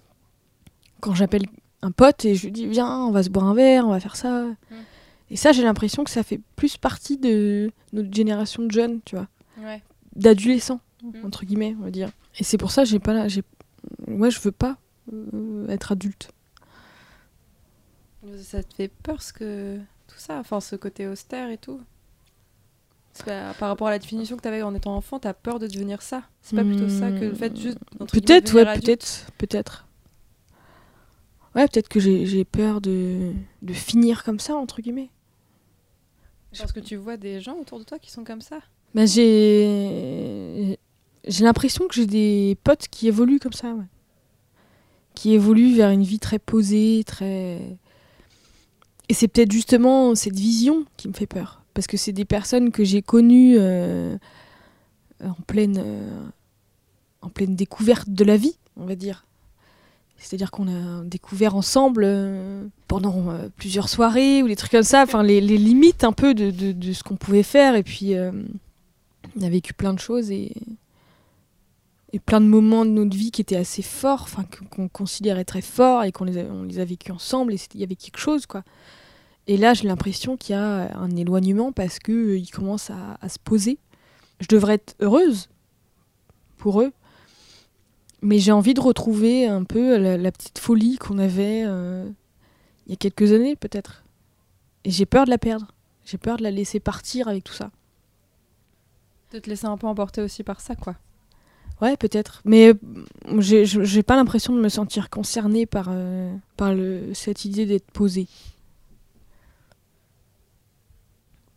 [1.00, 1.46] quand j'appelle
[1.80, 4.00] un pote et je lui dis viens, on va se boire un verre, on va
[4.00, 4.46] faire ça.
[5.30, 9.16] Et ça, j'ai l'impression que ça fait plus partie de notre génération de jeunes, tu
[9.16, 9.28] vois.
[10.14, 11.24] D'adolescents, mm.
[11.24, 12.10] entre guillemets, on va dire.
[12.38, 13.26] Et c'est pour ça que j'ai pas là.
[14.08, 14.76] Ouais, je veux pas
[15.10, 16.30] euh, être adulte.
[18.42, 19.78] Ça te fait peur ce que.
[20.06, 21.80] Tout ça, enfin, ce côté austère et tout?
[23.24, 25.66] Par rapport à la définition que tu avais en étant enfant, tu as peur de
[25.66, 26.22] devenir ça.
[26.40, 27.78] C'est pas plutôt ça que le fait juste.
[28.12, 29.86] Peut-être, ouais, peut-être, peut-être.
[31.54, 35.10] Ouais, peut-être que j'ai peur de, de finir comme ça, entre guillemets.
[36.58, 38.58] Parce que tu vois des gens autour de toi qui sont comme ça
[38.94, 40.78] bah, j'ai
[41.26, 43.84] J'ai l'impression que j'ai des potes qui évoluent comme ça, ouais.
[45.14, 47.78] Qui évoluent vers une vie très posée, très.
[49.08, 51.61] Et c'est peut-être justement cette vision qui me fait peur.
[51.74, 54.16] Parce que c'est des personnes que j'ai connues euh,
[55.22, 56.20] en, pleine, euh,
[57.22, 59.24] en pleine découverte de la vie, on va dire.
[60.18, 65.22] C'est-à-dire qu'on a découvert ensemble euh, pendant plusieurs soirées ou des trucs comme ça, enfin
[65.22, 67.74] les, limites un peu de, ce qu'on pouvait faire.
[67.74, 68.14] Et puis
[69.36, 70.52] on a vécu plein de choses et,
[72.26, 74.28] plein de moments de notre vie qui étaient assez forts,
[74.70, 77.80] qu'on considérait très forts et qu'on les a, on les a vécus ensemble et il
[77.80, 78.62] y avait quelque chose quoi.
[79.46, 83.18] Et là j'ai l'impression qu'il y a un éloignement parce que euh, ils commencent à,
[83.20, 83.78] à se poser.
[84.40, 85.48] Je devrais être heureuse
[86.58, 86.92] pour eux,
[88.22, 92.08] mais j'ai envie de retrouver un peu la, la petite folie qu'on avait euh,
[92.86, 94.04] il y a quelques années, peut-être.
[94.84, 95.68] Et j'ai peur de la perdre.
[96.04, 97.70] J'ai peur de la laisser partir avec tout ça.
[99.32, 100.96] De te laisser un peu emporter aussi par ça, quoi.
[101.80, 102.42] Ouais, peut-être.
[102.44, 102.72] Mais
[103.28, 107.90] euh, j'ai pas l'impression de me sentir concernée par, euh, par le, cette idée d'être
[107.90, 108.28] posée.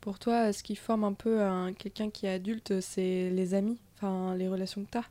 [0.06, 3.80] Pour toi, ce qui forme un peu un, quelqu'un qui est adulte, c'est les amis,
[3.96, 5.06] enfin les relations que tu as.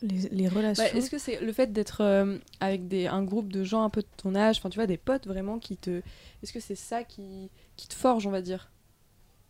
[0.00, 0.84] Les, les relations.
[0.84, 3.90] Bah, Est-ce que c'est le fait d'être euh, avec des, un groupe de gens un
[3.90, 6.00] peu de ton âge, enfin tu vois, des potes vraiment qui te.
[6.42, 8.70] Est-ce que c'est ça qui, qui te forge, on va dire,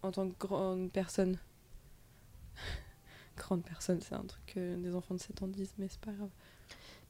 [0.03, 1.39] en tant que grande personne?
[3.37, 6.11] Grande personne, c'est un truc que des enfants de 7 ans disent, mais c'est pas
[6.11, 6.31] grave.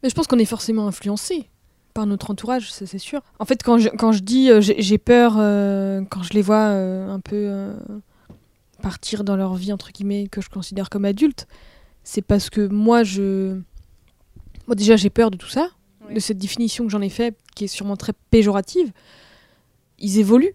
[0.02, 1.48] Mais je pense qu'on est forcément influencé
[1.96, 3.22] par notre entourage, ça c'est sûr.
[3.38, 6.66] En fait, quand je, quand je dis euh, j'ai peur, euh, quand je les vois
[6.68, 7.74] euh, un peu
[8.82, 11.48] partir dans leur vie, entre guillemets, que je considère comme adulte,
[12.04, 13.58] c'est parce que moi, je.
[14.66, 15.70] Moi, déjà, j'ai peur de tout ça,
[16.06, 16.14] Oui.
[16.14, 18.92] de cette définition que j'en ai faite, qui est sûrement très péjorative.
[19.98, 20.54] Ils évoluent.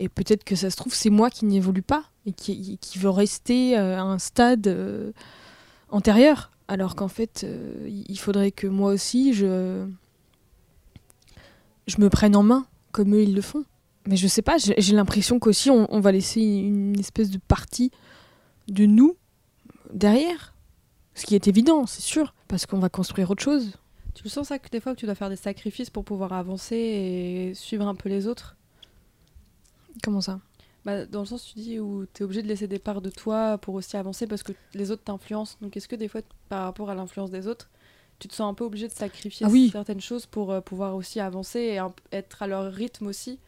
[0.00, 3.10] Et peut-être que ça se trouve, c'est moi qui n'évolue pas et qui, qui veut
[3.10, 5.12] rester à un stade euh,
[5.88, 6.50] antérieur.
[6.66, 9.86] Alors qu'en fait, euh, il faudrait que moi aussi, je,
[11.86, 13.64] je me prenne en main, comme eux, ils le font.
[14.06, 17.38] Mais je sais pas, j'ai j'ai l'impression qu'aussi, on, on va laisser une espèce de
[17.38, 17.90] partie
[18.68, 19.16] de nous
[19.92, 20.54] derrière.
[21.14, 23.72] Ce qui est évident, c'est sûr, parce qu'on va construire autre chose.
[24.14, 26.32] Tu le sens ça que des fois que tu dois faire des sacrifices pour pouvoir
[26.32, 28.56] avancer et suivre un peu les autres?
[30.02, 30.40] Comment ça?
[30.84, 33.10] Bah, Dans le sens, tu dis où tu es obligé de laisser des parts de
[33.10, 35.56] toi pour aussi avancer parce que les autres t'influencent.
[35.60, 37.68] Donc est-ce que des fois, par rapport à l'influence des autres,
[38.18, 39.70] tu te sens un peu obligé de sacrifier Ah oui.
[39.72, 43.38] certaines choses pour euh, pouvoir aussi avancer et un- être à leur rythme aussi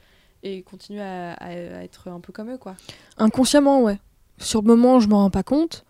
[0.42, 2.74] et continuer à, à- à être un peu comme eux, quoi?
[3.16, 3.98] Inconsciemment, ouais.
[4.38, 5.84] Sur le moment, je m'en rends pas compte.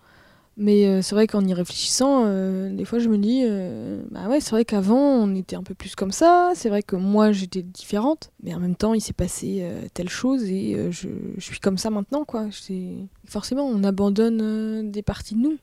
[0.59, 4.27] Mais euh, c'est vrai qu'en y réfléchissant, euh, des fois je me dis, euh, bah
[4.27, 7.31] ouais, c'est vrai qu'avant on était un peu plus comme ça, c'est vrai que moi
[7.31, 11.61] j'étais différente, mais en même temps il s'est passé telle chose et je, je suis
[11.61, 12.49] comme ça maintenant, quoi.
[13.27, 15.59] Forcément, on abandonne des parties de nous.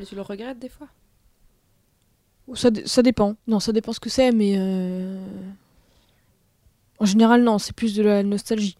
[0.00, 0.88] Et tu le regrettes des fois?
[2.54, 3.36] Ça, ça dépend.
[3.46, 4.56] Non, ça dépend ce que c'est, mais
[6.98, 8.78] en général, non, c'est plus de la nostalgie.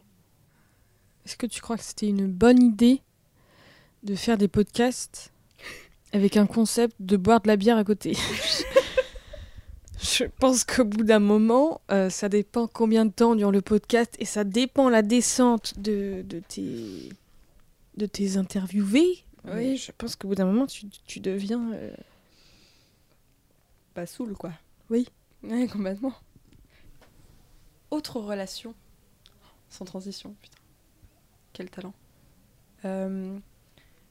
[1.26, 3.02] Est-ce que tu crois que c'était une bonne idée
[4.02, 5.31] de faire des podcasts
[6.12, 8.16] avec un concept de boire de la bière à côté
[10.01, 14.14] Je pense qu'au bout d'un moment, euh, ça dépend combien de temps dure le podcast
[14.21, 17.09] et ça dépend la descente de, de tes
[17.97, 19.25] de tes interviewés.
[19.44, 21.90] Mais je pense qu'au bout d'un moment, tu, tu deviens euh,
[23.94, 24.53] Pas saoul, quoi.
[24.90, 25.09] Oui.
[25.42, 26.12] Ouais, complètement.
[27.90, 28.75] Autre relation.
[29.68, 30.59] Sans transition, putain.
[31.53, 31.94] Quel talent.
[32.85, 33.38] Euh,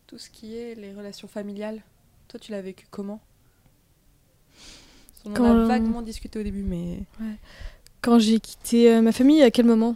[0.07, 1.81] tout ce qui est les relations familiales,
[2.27, 3.19] toi tu l'as vécu comment?
[5.25, 7.03] On en a vaguement discuté au début, mais.
[8.01, 9.95] Quand j'ai quitté euh, ma famille, à quel moment?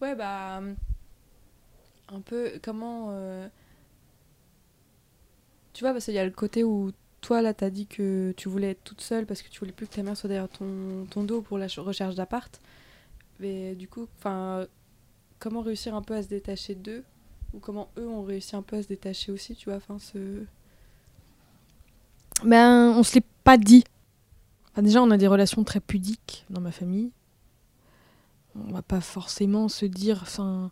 [0.00, 0.58] Ouais, bah.
[0.60, 0.74] euh,
[2.08, 3.08] Un peu comment.
[3.10, 3.48] euh,
[5.72, 8.48] Tu vois, parce qu'il y a le côté où toi, là, t'as dit que tu
[8.48, 11.06] voulais être toute seule parce que tu voulais plus que ta mère soit derrière ton,
[11.10, 12.60] ton dos pour la ch- recherche d'appart.
[13.40, 14.66] Mais du coup, enfin.
[15.40, 17.04] Comment réussir un peu à se détacher d'eux?
[17.54, 20.44] Ou comment eux ont réussi un peu à se détacher aussi, tu vois Enfin, ce.
[22.44, 23.84] Ben, on se l'est pas dit.
[24.72, 27.10] Enfin, déjà, on a des relations très pudiques dans ma famille.
[28.54, 30.70] On va pas forcément se dire, enfin,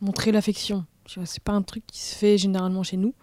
[0.00, 0.84] montrer l'affection.
[1.06, 3.14] C'est pas un truc qui se fait généralement chez nous.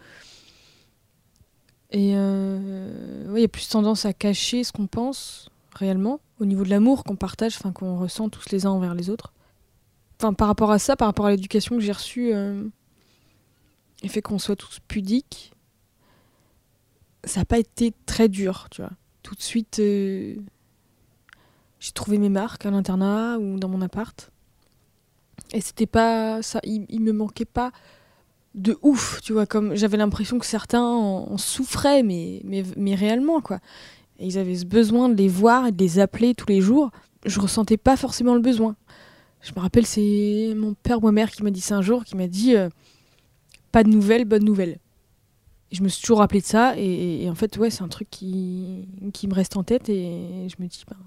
[1.92, 6.64] Et euh, il y a plus tendance à cacher ce qu'on pense réellement au niveau
[6.64, 9.34] de l'amour qu'on partage, enfin qu'on ressent tous les uns envers les autres.
[10.20, 12.64] Enfin, par rapport à ça, par rapport à l'éducation que j'ai reçue, euh,
[14.04, 15.54] le fait qu'on soit tous pudiques,
[17.24, 18.92] ça n'a pas été très dur, tu vois.
[19.24, 20.36] Tout de suite, euh,
[21.80, 24.32] j'ai trouvé mes marques à l'internat ou dans mon appart.
[25.54, 27.72] Et c'était pas ça, il, il me manquait pas
[28.56, 32.96] de ouf, tu vois, comme j'avais l'impression que certains en, en souffraient, mais, mais, mais
[32.96, 33.60] réellement, quoi.
[34.18, 36.92] Et ils avaient ce besoin de les voir et de les appeler tous les jours.
[37.26, 38.76] Je ressentais pas forcément le besoin.
[39.42, 42.04] Je me rappelle, c'est mon père ou ma mère qui m'a dit ça un jour,
[42.04, 42.70] qui m'a dit euh,
[43.72, 44.80] pas de nouvelles, bonne nouvelle.
[45.72, 48.10] Et je me suis toujours rappelé de ça, et, en fait, ouais, c'est un truc
[48.10, 50.98] qui, qui me reste en tête, et je me dis, ben,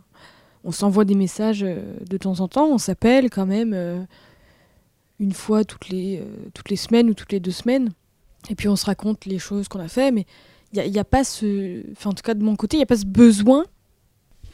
[0.64, 4.01] on s'envoie des messages euh, de temps en temps, on s'appelle quand même euh,
[5.18, 7.90] une fois toutes les, euh, toutes les semaines ou toutes les deux semaines,
[8.48, 10.27] et puis on se raconte les choses qu'on a fait, mais
[10.72, 11.83] il n'y a, pas ce.
[11.92, 13.66] Enfin, en tout cas, de mon côté, il n'y a pas ce besoin.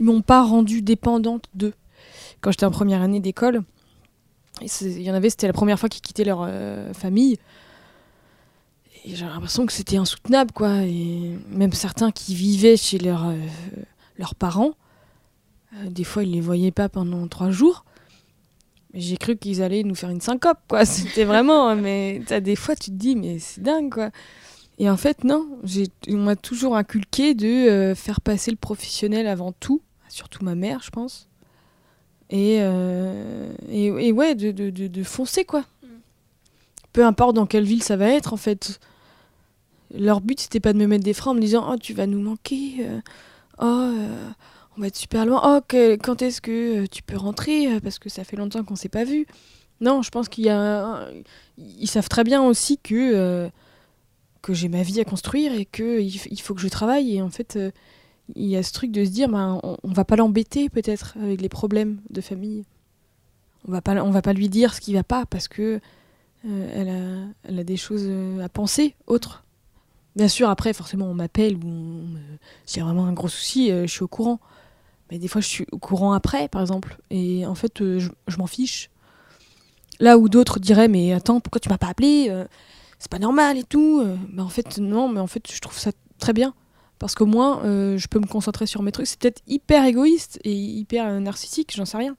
[0.01, 1.75] Ils m'ont pas rendue dépendante d'eux.
[2.41, 3.63] Quand j'étais en première année d'école,
[4.61, 6.51] il y en avait, c'était la première fois qu'ils quittaient leur
[6.93, 7.39] famille.
[9.05, 10.83] J'ai l'impression que c'était insoutenable, quoi.
[10.83, 13.37] Et même certains qui vivaient chez leurs euh,
[14.19, 14.73] leurs parents,
[15.75, 17.85] euh, des fois, ils les voyaient pas pendant trois jours.
[18.95, 20.85] J'ai cru qu'ils allaient nous faire une syncope, quoi.
[20.85, 21.75] C'était vraiment.
[21.77, 24.11] Mais t'as des fois, tu te dis, mais c'est dingue, quoi.
[24.79, 25.47] Et en fait, non.
[26.09, 29.83] On m'a toujours inculqué de euh, faire passer le professionnel avant tout.
[30.09, 31.29] Surtout ma mère, je pense.
[32.31, 32.57] Et,
[33.71, 35.65] et, et ouais, de, de, de, de foncer, quoi.
[36.93, 38.81] Peu importe dans quelle ville ça va être, en fait.
[39.95, 42.07] Leur but, c'était pas de me mettre des freins en me disant Oh, tu vas
[42.07, 42.77] nous manquer.
[42.81, 43.01] euh,
[43.61, 44.29] oh, euh,
[44.77, 45.41] on va être super loin.
[45.45, 48.77] Oh, que- quand est-ce que euh, tu peux rentrer Parce que ça fait longtemps qu'on
[48.77, 49.27] s'est pas vu.
[49.81, 51.09] Non, je pense qu'il y a.
[51.57, 53.49] Ils savent très bien aussi que,
[54.43, 56.01] que j'ai ma vie à construire et qu'il
[56.33, 57.17] il faut que je travaille.
[57.17, 57.59] Et en fait,
[58.35, 61.15] il y a ce truc de se dire ben, on, on va pas l'embêter peut-être
[61.23, 62.65] avec les problèmes de famille.
[63.69, 65.81] On va pas, on va pas lui dire ce qui va pas parce que
[66.47, 69.45] euh, elle, a, des choses euh, à penser autres.
[70.17, 72.03] Bien sûr, après, forcément, on m'appelle ou
[72.65, 74.41] s'il y a vraiment un gros souci, euh, je suis au courant.
[75.11, 76.99] Mais des fois, je suis au courant après, par exemple.
[77.11, 78.91] Et en fait, je, m'en fiche.
[80.01, 82.31] Là où d'autres diraient, mais attends, pourquoi tu m'as pas appelé
[82.99, 84.05] C'est pas normal et tout.
[84.31, 86.53] Mais en fait, non, mais en fait, je trouve ça très bien.
[86.99, 89.07] Parce qu'au moins, je peux me concentrer sur mes trucs.
[89.07, 92.15] C'est peut-être hyper égoïste et hyper narcissique, j'en sais rien.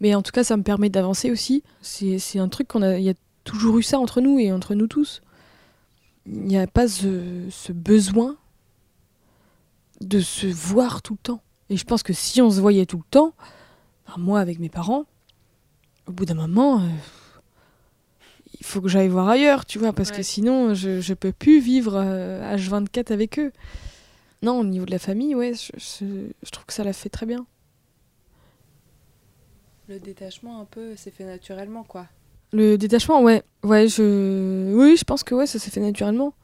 [0.00, 1.62] Mais en tout cas, ça me permet d'avancer aussi.
[1.82, 2.98] C'est un truc qu'on a
[3.44, 5.20] toujours eu ça entre nous et entre nous tous.
[6.26, 8.36] Il n'y a pas ce, ce besoin
[10.00, 11.42] de se voir tout le temps.
[11.70, 13.32] Et je pense que si on se voyait tout le temps,
[14.06, 15.04] enfin, moi avec mes parents,
[16.06, 16.88] au bout d'un moment, euh,
[18.60, 20.16] il faut que j'aille voir ailleurs, tu vois, parce Ouais.
[20.18, 23.52] que sinon, je ne peux plus vivre euh, H24 avec eux.
[24.42, 27.08] Non, au niveau de la famille, ouais, je, je- je trouve que ça l'a fait
[27.08, 27.46] très bien.
[29.88, 32.06] Le détachement, un peu, c'est fait naturellement, quoi.
[32.52, 36.34] Le détachement, ouais, ouais, je, oui, je pense que ouais, ça s'est fait naturellement.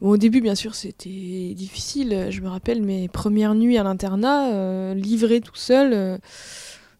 [0.00, 2.26] Bon, au début, bien sûr, c'était difficile.
[2.30, 5.92] Je me rappelle mes premières nuits à l'internat, euh, livré tout seul.
[5.94, 6.18] euh,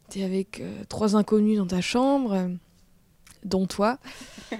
[0.09, 2.49] T'es avec euh, trois inconnus dans ta chambre, euh,
[3.45, 3.99] dont toi.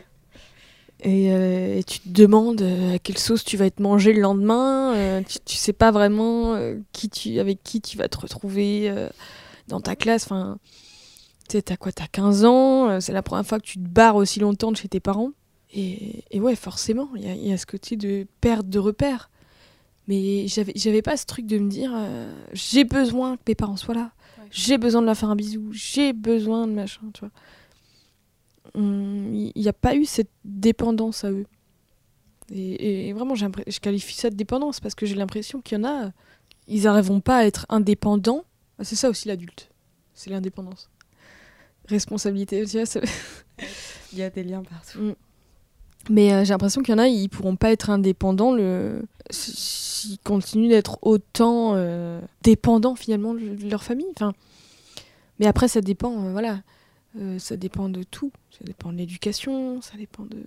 [1.07, 4.20] Et, euh, et tu te demandes euh, à quelle sauce tu vas être mangé le
[4.22, 4.94] lendemain.
[4.94, 8.88] euh, tu, tu sais pas vraiment euh, qui tu, avec qui tu vas te retrouver
[8.88, 9.11] euh,
[9.68, 10.24] dans ta classe.
[10.24, 10.57] Enfin,
[11.48, 13.87] tu sais, t'as quoi T'as 15 ans, euh, c'est la première fois que tu te
[13.88, 15.30] barres aussi longtemps de chez tes parents.
[15.72, 18.78] Et, et ouais, forcément, il y, a- il y a ce côté de perte de
[18.78, 19.30] repères.
[20.07, 23.94] Mais j'avais pas ce truc de me dire euh, j'ai besoin que mes parents soient
[23.94, 24.44] là, Ouais.
[24.50, 27.30] j'ai besoin de leur faire un bisou, j'ai besoin de machin, tu vois.
[28.76, 31.46] Il n'y a pas eu cette dépendance à eux.
[32.52, 35.85] Et, et vraiment, je qualifie ça de dépendance parce que j'ai l'impression qu'il y en
[35.85, 36.11] a,
[36.66, 38.44] ils n'arriveront pas à être indépendants.
[38.78, 39.70] Ah, C'est ça aussi l'adulte,
[40.12, 40.90] c'est l'indépendance.
[41.88, 43.02] Responsabilité, tu vois,
[44.12, 45.14] Il y a des liens partout.
[46.10, 49.02] Mais euh, j'ai l'impression qu'il y en a, ils pourront pas être indépendants le...
[49.30, 54.06] s'ils continuent d'être autant euh, dépendants finalement de leur famille.
[54.16, 54.32] Enfin,
[55.38, 56.60] mais après, ça dépend, euh, voilà.
[57.38, 58.32] Ça dépend de tout.
[58.50, 60.44] Ça dépend de l'éducation, ça dépend de...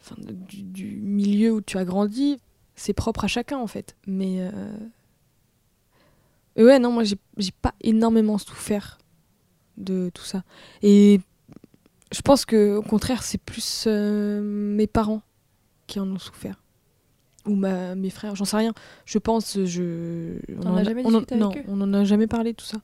[0.00, 2.40] Enfin, de- du, du milieu où tu as grandi.
[2.74, 3.94] C'est propre à chacun en fait.
[4.06, 4.40] Mais.
[4.40, 4.76] euh,
[6.56, 8.98] ouais, non, moi j'ai pas énormément souffert
[9.76, 10.42] de tout ça.
[10.82, 11.20] Et
[12.12, 15.22] je pense que au contraire, c'est plus euh, mes parents
[15.86, 16.60] qui en ont souffert.
[17.46, 18.72] Ou ma, mes frères, j'en sais rien.
[19.04, 20.38] Je pense, je.
[20.62, 22.52] On en a- jamais on en- discuté avec Non, eux on en a jamais parlé
[22.52, 22.78] de tout ça.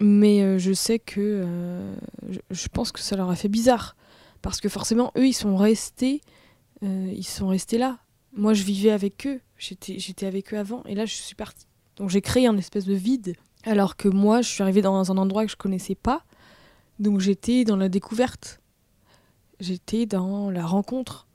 [0.00, 1.20] Mais euh, je sais que.
[1.20, 1.94] euh,
[2.28, 3.96] je, je pense que ça leur a fait bizarre.
[4.42, 6.20] Parce que forcément, eux, ils sont restés.
[6.82, 7.98] ils sont restés là.
[8.32, 9.40] Moi, je vivais avec eux.
[9.58, 10.84] J'étais j'étais avec eux avant.
[10.84, 11.66] Et là, je suis partie.
[11.96, 13.34] Donc, j'ai créé un espèce de vide.
[13.64, 16.24] Alors que moi, je suis arrivée dans un endroit que je connaissais pas.
[16.98, 18.60] Donc, j'étais dans la découverte.
[19.60, 21.26] J'étais dans la rencontre.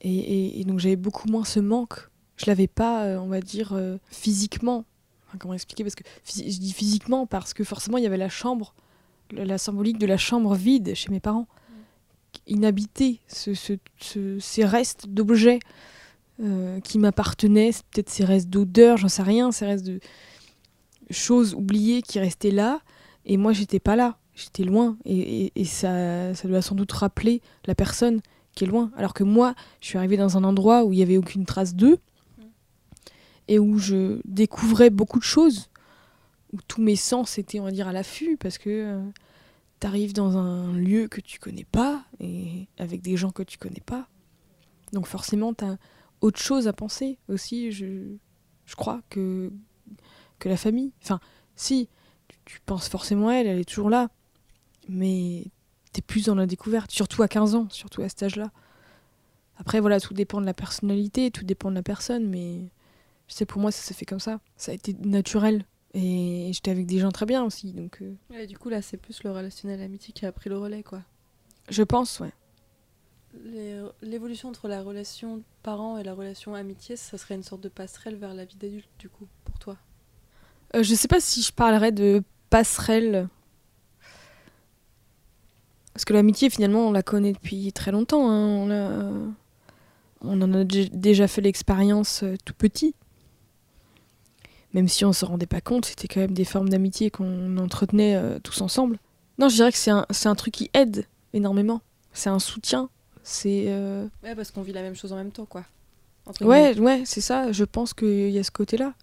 [0.00, 2.08] Et, et- et donc, j'avais beaucoup moins ce manque.
[2.36, 4.84] Je l'avais pas, euh, on va dire, euh, physiquement.
[5.38, 5.84] Comment expliquer?
[5.84, 8.74] Parce que je dis physiquement parce que forcément, il y avait la chambre,
[9.30, 11.46] la, symbolique de la chambre vide chez mes parents.
[12.46, 15.58] inhabité, ce, ce- ce- ces restes d'objets
[16.42, 20.00] euh, qui m'appartenaient, peut-être ces restes d'odeurs, j'en sais rien, ces restes de
[21.10, 22.80] choses oubliées qui restaient là,
[23.24, 27.74] et moi j'étais pas là, j'étais loin, et, ça, ça doit sans doute rappeler la
[27.74, 28.20] personne
[28.54, 31.02] qui est loin, alors que moi je suis arrivée dans un endroit où il y
[31.02, 31.98] avait aucune trace d'eux,
[33.48, 35.70] et où je découvrais beaucoup de choses,
[36.52, 39.02] où tous mes sens étaient, on va dire, à l'affût, parce que euh,
[39.80, 43.82] t'arrives dans un lieu que tu connais pas, et avec des gens que tu connais
[43.84, 44.08] pas.
[44.92, 45.76] Donc forcément, t'as
[46.20, 48.14] autre chose à penser aussi, je,
[48.66, 49.52] je crois, que,
[50.40, 50.92] que la famille.
[51.02, 51.20] Enfin,
[51.54, 51.88] si,
[52.28, 54.08] tu, tu penses forcément à elle, elle est toujours là,
[54.88, 55.44] mais
[55.92, 58.50] t'es plus dans la découverte, surtout à 15 ans, surtout à cet âge-là.
[59.58, 62.70] Après, voilà, tout dépend de la personnalité, tout dépend de la personne, mais
[63.28, 64.40] je sais, pour moi, ça s'est fait comme ça.
[64.56, 65.64] Ça a été naturel.
[65.92, 68.96] Et j'étais avec des gens très bien aussi, donc euh, Ouais, du coup, là, c'est
[68.96, 71.02] plus le relationnel amitié qui a pris le relais, quoi.
[71.68, 72.32] je pense, ouais.
[73.44, 77.68] Les- L'évolution entre la relation parent et la relation amitié, ça serait une sorte de
[77.68, 79.76] passerelle vers la vie d'adulte, du coup, pour toi?
[80.74, 83.28] Euh, je sais pas si je parlerais de passerelle.
[85.92, 88.30] Parce que l'amitié, finalement, on la connaît depuis très longtemps.
[88.30, 88.46] hein.
[88.46, 89.12] On, l'a-
[90.22, 92.94] on en a dé- déjà fait l'expérience euh, tout petit.
[94.72, 98.14] Même si on se rendait pas compte, c'était quand même des formes d'amitié qu'on entretenait
[98.14, 98.98] euh, tous ensemble.
[99.38, 101.80] Non, je dirais que c'est un, c'est un truc qui aide énormément.
[102.12, 102.88] C'est un soutien.
[103.24, 103.64] C'est.
[103.68, 105.64] euh, Ouais, parce qu'on vit la même chose en même temps, quoi.
[106.26, 107.50] Entre Ouais, ouais, c'est ça.
[107.50, 108.94] Je pense qu'il y a ce côté-là.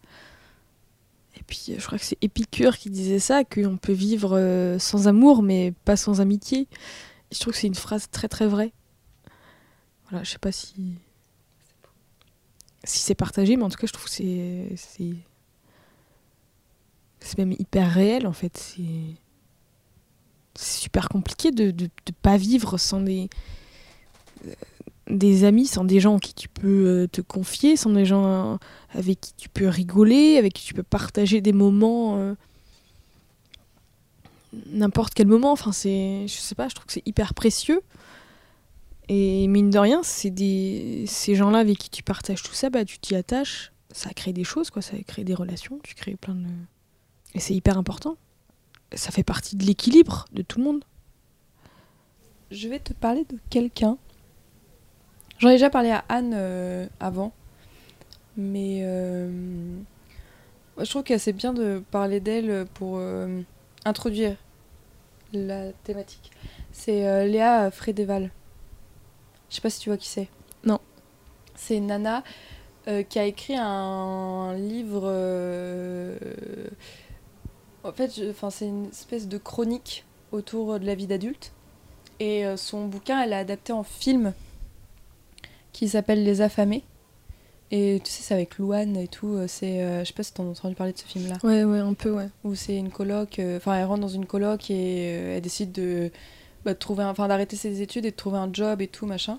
[1.47, 5.07] Puis, euh, je crois que c'est Épicure qui disait ça, qu'on peut vivre euh, sans
[5.07, 6.67] amour, mais pas sans amitié.
[7.31, 8.73] Et je trouve que c'est une phrase très très vraie.
[10.09, 10.93] Voilà, je sais pas si
[12.83, 15.15] si c'est partagé, mais en tout cas, je trouve que c'est
[17.19, 18.57] c'est même hyper réel en fait.
[18.57, 19.15] C'est
[20.55, 21.89] super compliqué de, de
[22.21, 23.29] pas vivre sans des
[25.09, 28.59] des amis, sans des gens en qui tu peux euh, te confier, sans des gens
[28.93, 32.35] avec qui tu peux rigoler, avec qui tu peux partager des moments, euh,
[34.67, 35.51] n'importe quel moment.
[35.51, 37.81] Enfin, c'est, je sais pas, je trouve que c'est hyper précieux.
[39.09, 42.83] Et mine de rien, c'est des, ces gens-là avec qui tu partages tout ça, bah
[42.83, 43.71] tu t'y attaches.
[43.91, 44.81] Ça crée des choses, quoi.
[44.81, 45.79] Ça crée des relations.
[45.81, 46.45] Tu crées plein de,
[47.33, 48.17] et c'est hyper important.
[48.93, 50.83] Ça fait partie de l'équilibre de tout le monde.
[52.51, 53.97] Je vais te parler de quelqu'un.
[55.39, 57.31] J'en ai déjà parlé à Anne euh, avant,
[58.37, 59.29] mais euh,
[60.79, 63.41] je trouve que c'est bien de parler d'elle pour euh,
[63.85, 64.35] introduire
[65.33, 66.31] la thématique.
[66.71, 68.31] C'est Léa Frédéval.
[69.49, 70.27] Je sais pas si tu vois qui c'est.
[70.63, 70.79] Non.
[71.55, 72.23] C'est nana
[73.09, 75.07] qui a écrit un livre.
[77.83, 78.09] En fait,
[78.49, 81.51] c'est une espèce de chronique autour de la vie d'adulte.
[82.19, 84.33] Et son bouquin, elle l'a adapté en film
[85.77, 86.83] qui s'appelle Les Affamés.
[87.69, 89.33] Et tu sais, c'est avec Louane et tout.
[89.35, 91.35] euh, C'est, euh, je sais pas si t'en as entendu parler de ce film-là.
[91.43, 92.29] Ouais, ouais, un peu, ouais.
[92.43, 93.39] Où c'est une coloc.
[93.39, 94.73] euh, Enfin, elle rentre dans une coloc et
[95.17, 96.09] euh, elle décide de,
[96.65, 99.37] bah, de trouver, enfin, d'arrêter ses études et de trouver un job et tout machin.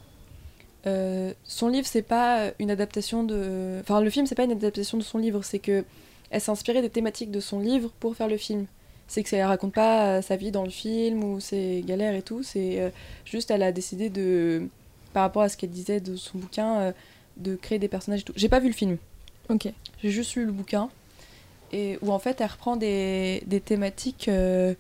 [1.45, 3.79] Son livre, c'est pas une adaptation de.
[3.81, 5.43] Enfin, le film, c'est pas une adaptation de son livre.
[5.45, 5.85] C'est que
[6.31, 8.65] elle s'est inspirée des thématiques de son livre pour faire le film.
[9.07, 12.23] C'est que ça elle raconte pas sa vie dans le film ou ses galères et
[12.23, 12.43] tout.
[12.43, 12.91] C'est
[13.27, 14.69] juste, elle a décidé de,
[15.13, 16.93] par rapport à ce qu'elle disait de son bouquin, euh,
[17.37, 18.33] de créer des personnages et tout.
[18.37, 18.97] J'ai pas vu le film.
[19.49, 19.69] Ok.
[20.03, 20.89] J'ai juste lu le bouquin
[21.73, 24.75] et où en fait elle reprend des, des thématiques euh,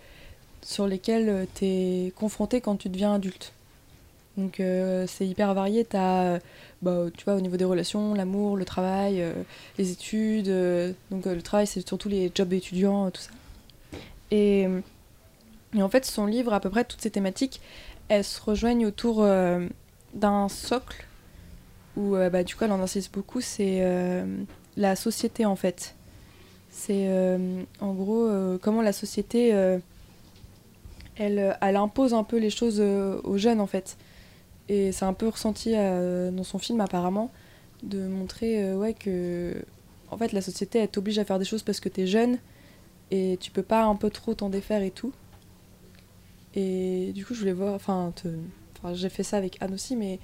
[0.63, 3.53] sur lesquelles tu es confronté quand tu deviens adulte.
[4.37, 5.85] Donc euh, c'est hyper varié.
[5.85, 6.39] T'as, euh,
[6.83, 9.33] bah, tu vois, au niveau des relations, l'amour, le travail, euh,
[9.79, 10.49] les études.
[10.49, 13.31] euh, donc euh, le travail, c'est surtout les jobs étudiants, euh, tout ça.
[14.31, 14.69] Et,
[15.75, 17.61] et en fait, son livre, à peu près toutes ces thématiques,
[18.09, 19.67] elles se rejoignent autour euh,
[20.19, 21.07] d'un socle
[21.97, 23.41] où, euh, bah, du coup, elle en insiste beaucoup.
[23.41, 24.25] C'est euh,
[24.77, 25.95] la société en fait.
[26.71, 29.49] C'est euh, en gros comment la société
[31.17, 33.97] elle, elle impose un peu les choses aux jeunes en fait.
[34.69, 37.33] Et c'est un peu ressenti dans son film apparemment
[37.83, 39.55] de montrer ouais, que
[40.11, 42.39] en fait la société elle t'oblige à faire des choses parce que t'es jeune
[43.11, 45.13] et tu peux pas un peu trop t'en défaire et tout.
[46.55, 48.29] Et du coup je voulais voir, enfin, te-
[48.95, 50.19] j'ai fait ça avec Anne aussi, mais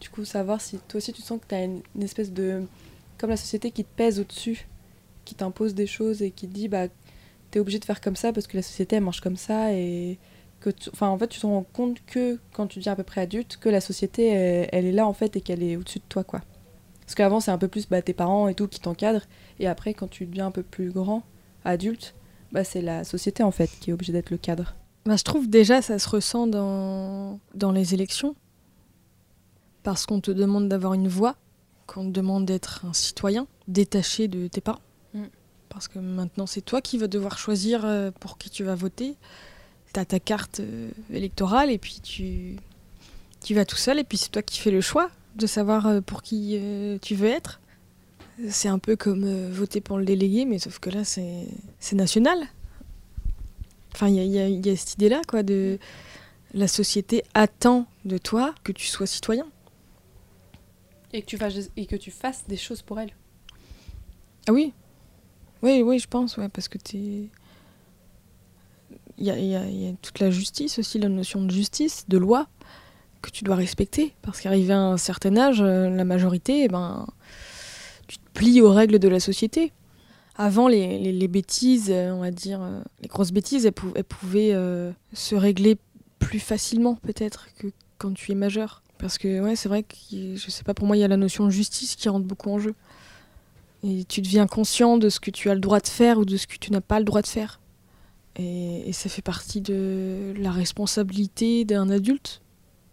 [0.00, 2.62] du coup savoir si toi aussi tu sens que t'as une, une espèce de
[3.18, 4.66] comme la société qui te pèse au-dessus,
[5.24, 6.86] qui t'impose des choses et qui te dit bah
[7.50, 10.18] t'es obligé de faire comme ça parce que la société elle marche comme ça et
[10.60, 13.02] que tu- enfin en fait tu te rends compte que quand tu deviens à peu
[13.02, 15.98] près adulte que la société elle, elle est là en fait et qu'elle est au-dessus
[15.98, 16.40] de toi quoi.
[17.02, 19.26] Parce qu'avant c'est un peu plus bah, tes parents et tout qui t'encadrent
[19.58, 21.22] et après quand tu deviens un peu plus grand,
[21.64, 22.14] adulte,
[22.52, 24.74] bah c'est la société en fait qui est obligée d'être le cadre.
[25.06, 28.34] Bah, je trouve déjà ça se ressent dans, dans les élections.
[29.82, 31.36] Parce qu'on te demande d'avoir une voix,
[31.86, 34.82] qu'on te demande d'être un citoyen détaché de tes parents.
[35.14, 35.24] Mm.
[35.70, 39.16] Parce que maintenant c'est toi qui vas devoir choisir euh, pour qui tu vas voter.
[39.94, 42.56] Tu as ta carte euh, électorale et puis tu,
[43.42, 46.00] tu vas tout seul et puis c'est toi qui fais le choix de savoir euh,
[46.02, 46.60] pour qui
[47.00, 47.60] tu veux être.
[48.48, 51.46] C'est un peu comme voter pour le délégué, mais sauf que là c'est
[51.92, 52.38] national.
[53.94, 55.78] Enfin, il y a, y y cette idée-là, quoi, de
[56.54, 59.46] la société attend de toi que tu sois citoyen.
[61.12, 63.10] Et que tu fasses, et que tu fasses des choses pour elle.
[64.48, 64.72] Ah oui
[65.62, 67.28] Oui, oui, je pense, ouais, parce que t'es.
[69.18, 71.42] Il y a, il y a- il y a toute la justice aussi, la notion
[71.42, 72.48] de justice, de loi,
[73.22, 74.14] que tu dois respecter.
[74.22, 77.06] Parce qu'arrivé à un certain âge, euh, la majorité, eh ben,
[78.08, 79.72] tu te plies aux règles de la société.
[80.42, 83.92] Avant, les, les- les bêtises, euh, on va dire, euh, les grosses bêtises, elles, pou-
[83.94, 85.76] elles pouvaient euh, se régler
[86.18, 87.66] plus facilement, peut-être, que
[87.98, 88.82] quand tu es majeur.
[88.98, 91.16] Parce que, ouais, c'est vrai que, je sais pas, pour moi, il y a la
[91.18, 92.74] notion de justice qui rentre beaucoup en jeu.
[93.82, 96.36] Et tu deviens conscient de ce que tu as le droit de faire ou de
[96.36, 97.60] ce que tu n'as pas le droit de faire.
[98.36, 102.40] Et, et ça fait partie de la responsabilité d'un adulte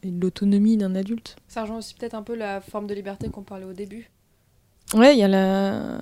[0.03, 1.35] et de l'autonomie d'un adulte.
[1.47, 4.09] Ça rejoint aussi peut-être un peu la forme de liberté qu'on parlait au début.
[4.93, 5.99] Ouais, il y a la.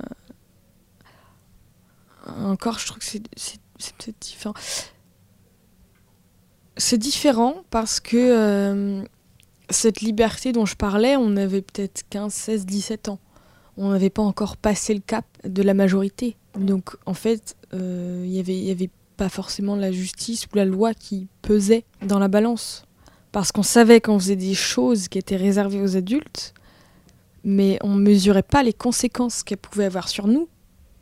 [2.26, 4.54] Encore, je trouve que c'est peut-être différent.
[6.78, 9.04] C'est différent parce que euh,
[9.70, 13.20] cette liberté dont je parlais, on avait peut-être 15, 16, 17 ans.
[13.78, 16.36] On n'avait pas encore passé le cap de la majorité.
[16.58, 20.56] Donc, en fait, euh, il y avait- il n'y avait pas forcément la justice ou
[20.56, 22.84] la loi qui pesait dans la balance.
[23.32, 26.54] Parce qu'on savait qu'on faisait des choses qui étaient réservées aux adultes,
[27.44, 30.48] mais on mesurait pas les conséquences qu'elles pouvaient avoir sur nous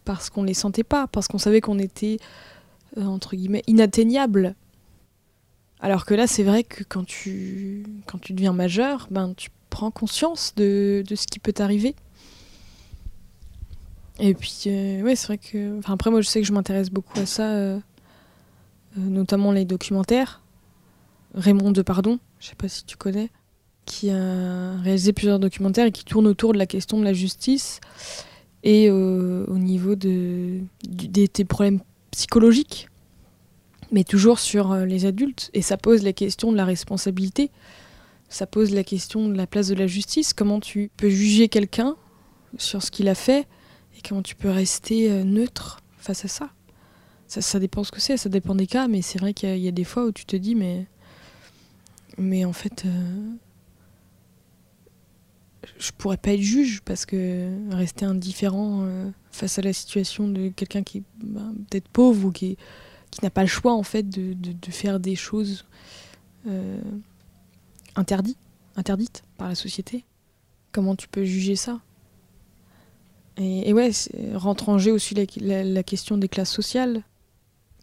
[0.06, 2.18] parce qu'on les sentait pas, parce qu'on savait qu'on était
[2.98, 4.56] euh, entre guillemets inatteignable.
[5.80, 7.84] Alors que là, c'est vrai que quand tu
[8.30, 11.96] deviens majeur, ben tu prends conscience de, ce qui peut t'arriver.
[14.20, 16.92] Et puis euh, ouais, c'est vrai que enfin après moi je sais que je m'intéresse
[16.92, 17.80] beaucoup à ça euh,
[18.96, 20.42] notamment les documentaires.
[21.34, 23.32] Raymond Depardon, je sais pas si tu connais
[23.86, 27.82] qui a réalisé plusieurs documentaires et qui tournent autour de la question de la justice
[28.64, 32.88] et euh, au niveau de, du- des, des problèmes psychologiques,
[33.92, 35.50] mais toujours sur euh, les adultes.
[35.54, 37.52] Et ça pose la question de la responsabilité,
[38.30, 41.96] ça pose la question de la place de la justice, comment tu peux juger quelqu'un
[42.58, 43.48] sur ce qu'il a fait
[43.98, 46.50] et comment tu peux rester euh, neutre face à ça?
[47.28, 49.72] Ça, dépend ce que c'est, ça dépend des cas, mais c'est vrai qu'il y, a-
[49.72, 50.86] des fois où tu te dis, mais,
[52.20, 52.86] mais en fait,
[55.78, 60.50] je pourrais pas être juge parce que rester indifférent euh, face à la situation de
[60.50, 62.58] quelqu'un qui est bah, peut-être pauvre ou qui,
[63.12, 65.66] qui n'a pas le choix en fait de, de- faire des choses
[66.48, 66.82] euh,
[67.96, 68.38] interdites,
[68.76, 70.04] interdites par la société.
[70.72, 71.80] Comment tu peux juger ça?
[73.38, 73.92] Et, et ouais,
[74.36, 77.04] rentre en jeu aussi la, question des classes sociales.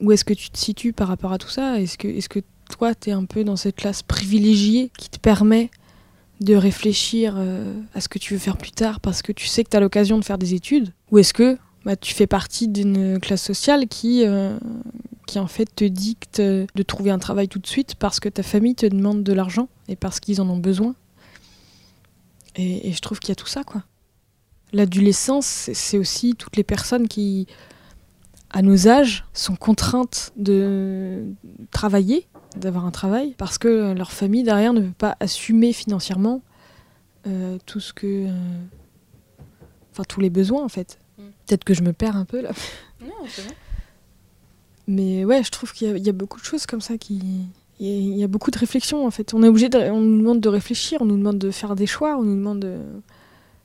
[0.00, 1.80] Où est-ce que tu te situes par rapport à tout ça?
[1.80, 5.18] Est-ce que, est que toi, tu es un peu dans cette classe privilégiée qui te
[5.18, 5.70] permet
[6.40, 9.62] de réfléchir euh, à ce que tu veux faire plus tard parce que tu sais
[9.62, 12.68] que tu as l'occasion de faire des études Ou est-ce que bah, tu fais partie
[12.68, 14.58] d'une classe sociale qui, euh,
[15.26, 18.42] qui en fait te dicte de trouver un travail tout de suite parce que ta
[18.42, 20.94] famille te demande de l'argent et parce qu'ils en ont besoin?
[22.56, 23.84] Et, et je trouve qu'il y a tout ça, quoi.
[24.72, 27.46] L'adolescence, c'est aussi toutes les personnes qui,
[28.50, 31.24] à nos âges, sont contraintes de
[31.70, 36.42] travailler, d'avoir un travail, parce que leur famille derrière ne peut pas assumer financièrement
[37.26, 38.06] euh, tout ce que.
[38.28, 38.32] euh,
[39.92, 40.98] Enfin, tous les besoins, en fait.
[41.18, 41.22] Mm.
[41.46, 42.50] Peut-être que je me perds un peu, là.
[43.02, 43.54] Non, c'est bon.
[44.86, 46.96] Mais ouais, je trouve qu'il y, a- il y a beaucoup de choses comme ça
[46.98, 47.20] qui.
[47.78, 49.32] Il y, a- il y a beaucoup de réflexions en fait.
[49.34, 51.86] On est obligé de, on nous demande de réfléchir, on nous demande de faire des
[51.86, 52.78] choix, on nous demande de,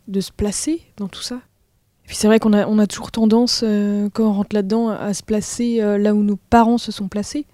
[0.07, 1.35] de se placer dans tout ça.
[1.35, 4.89] Et puis c'est vrai qu'on a, on a toujours tendance, euh, quand on rentre là-dedans,
[4.89, 7.45] à se placer euh, là où nos parents se sont placés.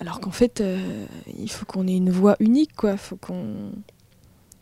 [0.00, 1.06] Alors qu'en fait, euh,
[1.38, 2.96] il faut qu'on ait une voix unique, quoi.
[2.96, 3.72] Faut qu'on.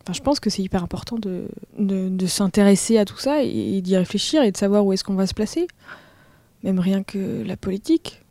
[0.03, 3.97] Enfin, je pense que c'est hyper important de, de, s'intéresser à tout ça et, d'y
[3.97, 5.67] réfléchir et de savoir où est-ce qu'on va se placer.
[6.63, 8.23] Même rien que la politique.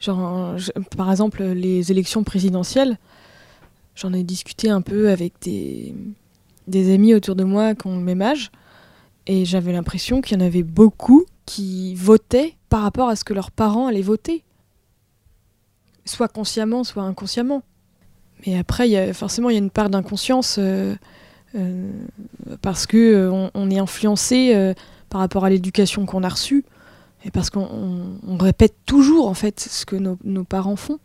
[0.00, 0.56] Genre,
[0.96, 2.96] par exemple, les élections présidentielles,
[3.96, 5.94] j'en ai discuté un peu avec des,
[6.68, 8.50] des amis autour de moi qui ont le même âge,
[9.26, 13.34] et j'avais l'impression qu'il y en avait beaucoup qui votaient par rapport à ce que
[13.34, 14.42] leurs parents allaient voter.
[16.08, 17.62] Soit consciemment, soit inconsciemment.
[18.46, 20.94] Mais après, forcément, il y a une part d'inconscience euh,
[21.54, 21.90] euh,
[22.62, 24.72] parce que euh, on, est influencé
[25.10, 26.64] par rapport à l'éducation qu'on a reçue
[27.26, 30.98] et parce qu'on on- on répète toujours en fait ce que nos, parents font.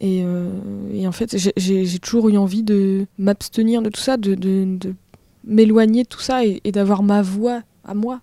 [0.00, 4.78] Et, en fait, j'ai- toujours eu envie de m'abstenir de tout ça, de
[5.44, 8.22] m'éloigner de tout ça et, et d'avoir ma voix à moi.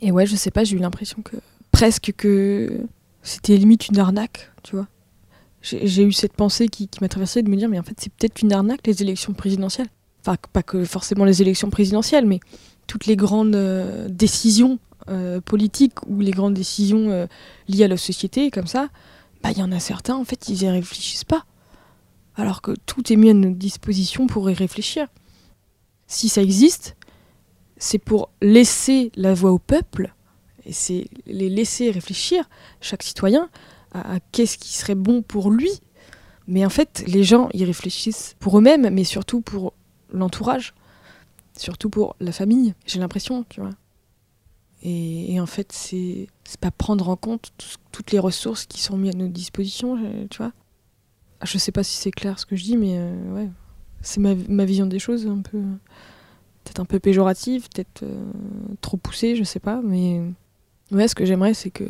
[0.00, 1.36] Et ouais, je sais pas, j'ai eu l'impression que
[1.70, 2.80] presque que
[3.22, 4.88] c'était limite une arnaque, tu vois.
[5.62, 8.12] J'ai eu cette pensée qui, qui m'a traversée de me dire, mais en fait, c'est
[8.12, 9.88] peut-être une arnaque les élections présidentielles.
[10.20, 12.40] Enfin, pas que forcément les élections présidentielles, mais
[12.86, 17.26] toutes les grandes euh, décisions euh, politiques ou les grandes décisions euh,
[17.68, 18.90] liées à la société, comme ça,
[19.42, 21.44] bah, il y en a certains, en fait, ils y réfléchissent pas.
[22.36, 25.08] Alors que tout est mis à notre disposition pour y réfléchir.
[26.06, 26.96] Si ça existe,
[27.76, 30.12] c'est pour laisser la voix au peuple,
[30.64, 32.48] et c'est les laisser réfléchir,
[32.80, 33.48] chaque citoyen,
[34.00, 35.70] à, qu'est-ce qui serait bon pour lui.
[36.48, 39.72] Mais en fait, les gens, ils réfléchissent pour eux-mêmes, mais surtout pour
[40.12, 40.74] l'entourage,
[41.56, 43.70] surtout pour la famille, j'ai l'impression, tu vois.
[44.82, 46.28] Et, en fait, c'est
[46.60, 47.50] pas prendre en compte
[47.90, 50.52] toutes les ressources qui sont mises à notre disposition, je- tu vois.
[51.40, 53.48] Ah, Je sais pas si c'est clair ce que je dis, mais euh, ouais,
[54.02, 55.60] c'est ma, ma vision des choses, un peu
[56.64, 58.24] peut-être un peu péjorative, peut-être euh,
[58.80, 60.20] trop poussée, je sais pas, mais
[60.92, 61.84] ouais, ce que j'aimerais, c'est que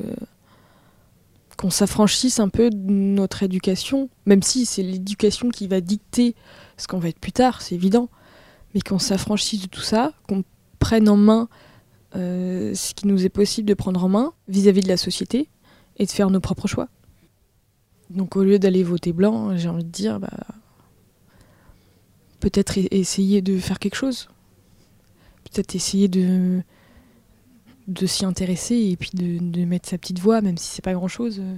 [1.57, 6.35] qu'on s'affranchisse un peu de notre éducation, même si c'est l'éducation qui va dicter
[6.77, 8.09] ce qu'on va être plus tard, c'est évident,
[8.75, 10.45] mais qu'on s'affranchisse de tout ça, qu'on
[10.79, 11.49] prenne en main
[12.15, 15.49] euh, ce qui nous est possible de prendre en main vis-à-vis de la société
[15.97, 16.89] et de faire nos propres choix.
[18.11, 20.29] Donc au lieu d'aller voter blanc, j'ai envie de dire, bah,
[22.41, 24.29] peut-être e- essayer de faire quelque chose.
[25.45, 26.63] Peut-être essayer de,
[27.87, 31.41] de s'y intéresser et puis de, mettre sa petite voix, même si c'est pas grand-chose.
[31.41, 31.57] euh.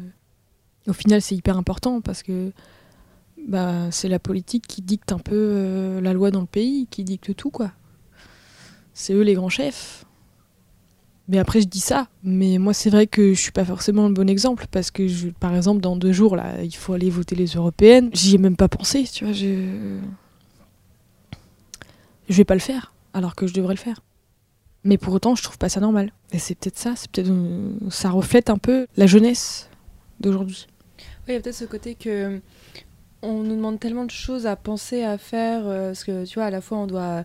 [0.89, 2.53] Au final, c'est hyper important parce que
[3.47, 7.05] bah, c'est la politique qui dicte un peu euh, la loi dans le pays, qui
[7.05, 7.72] dicte tout, quoi.
[8.95, 10.05] C'est eux les grands chefs.
[11.29, 12.09] Mais après, je dis ça.
[12.22, 15.55] Mais moi, c'est vrai que je suis pas forcément le bon exemple parce que, par
[15.55, 18.11] exemple, dans deux jours, là, il faut aller voter les européennes.
[18.14, 19.35] J'y ai même pas pensé, tu vois.
[19.35, 19.99] Je...
[22.29, 24.01] je vais pas le faire, alors que je devrais le faire.
[24.85, 26.12] Mais pour autant, je trouve pas ça normal.
[26.33, 26.95] Et c'est peut-être ça.
[26.97, 29.68] C'est peut-être euh, ça reflète un peu la jeunesse
[30.20, 30.66] d'aujourd'hui.
[30.99, 32.41] Oui, il y a peut-être ce côté que
[33.22, 36.45] on nous demande tellement de choses à penser, à faire, euh, parce que tu vois,
[36.45, 37.24] à la fois on doit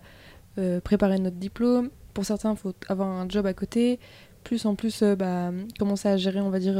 [0.57, 3.99] euh, préparer notre diplôme, pour certains, il faut avoir un job à côté,
[4.43, 6.79] plus en plus bah, commencer à gérer, on va dire,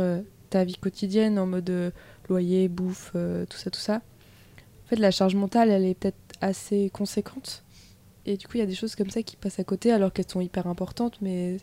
[0.49, 1.93] ta vie quotidienne en mode
[2.29, 3.95] loyer, bouffe, tout ça, tout ça.
[3.95, 7.62] En fait, la charge mentale, elle est peut-être assez conséquente.
[8.25, 10.13] Et du coup, il y a des choses comme ça qui passent à côté alors
[10.13, 11.57] qu'elles sont hyper importantes, mais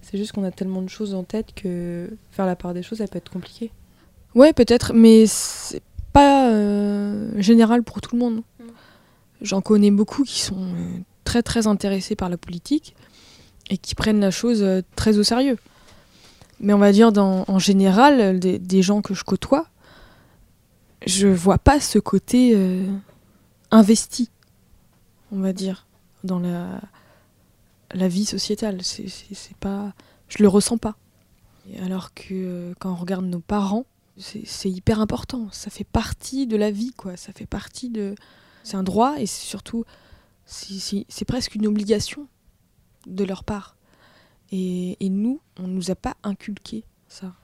[0.00, 2.98] c'est juste qu'on a tellement de choses en tête que faire la part des choses,
[2.98, 3.70] ça peut être compliqué.
[4.34, 5.82] Ouais, peut-être, mais c'est
[6.12, 8.36] pas euh, général pour tout le monde.
[8.36, 8.64] Mm.
[9.42, 12.94] J'en connais beaucoup qui sont euh, très très intéressés par la politique
[13.70, 15.58] et qui prennent la chose euh, très au sérieux.
[16.60, 19.66] Mais on va dire dans, en général, des, des gens que je côtoie,
[21.06, 22.58] je vois pas ce côté
[23.70, 24.28] investi,
[25.30, 25.86] on va dire,
[26.24, 26.80] dans la,
[27.92, 28.82] la vie sociétale.
[28.82, 29.92] C'est, c'est, pas,
[30.28, 30.96] je le ressens pas.
[31.82, 33.84] Alors que euh, quand on regarde nos parents,
[34.16, 35.48] c'est c'est hyper important.
[35.52, 37.16] Ça fait partie de la vie, quoi.
[37.16, 38.14] Ça fait partie de.
[38.64, 39.84] C'est un droit et c'est surtout.
[40.46, 42.26] c'est presque une obligation
[43.06, 43.76] de leur part.
[44.50, 47.34] Et, et nous, on nous a pas inculqué ça.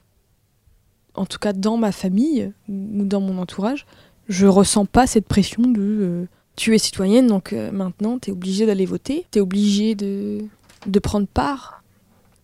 [1.13, 3.85] En tout cas, dans ma famille ou dans mon entourage,
[4.27, 5.81] je ressens pas cette pression de.
[5.81, 9.25] euh, tu es citoyenne, donc euh, maintenant, tu es obligée d'aller voter.
[9.31, 10.39] Tu es obligée de,
[10.85, 11.83] de prendre part.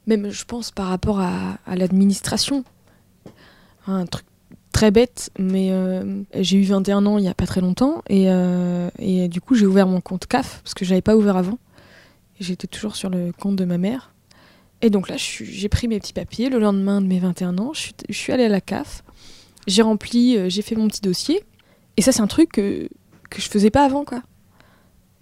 [0.07, 2.64] Même, je pense, par rapport à, à l'administration
[3.88, 4.26] un truc
[4.72, 8.26] très bête, mais euh, j'ai eu 21 ans il y a pas très longtemps et,
[8.28, 11.57] euh, et du coup j'ai ouvert mon compte CAF parce que j'avais pas ouvert avant.
[12.39, 14.14] J'étais toujours sur le compte de ma mère.
[14.82, 17.91] Et donc là j'ai pris mes petits papiers le lendemain de mes 21 ans, je
[18.12, 19.03] suis, allée à la CAF,
[19.68, 21.43] j'ai rempli, j'ai fait mon petit dossier.
[21.97, 22.88] Et ça c'est un truc que,
[23.32, 24.21] que je faisais pas avant quoi.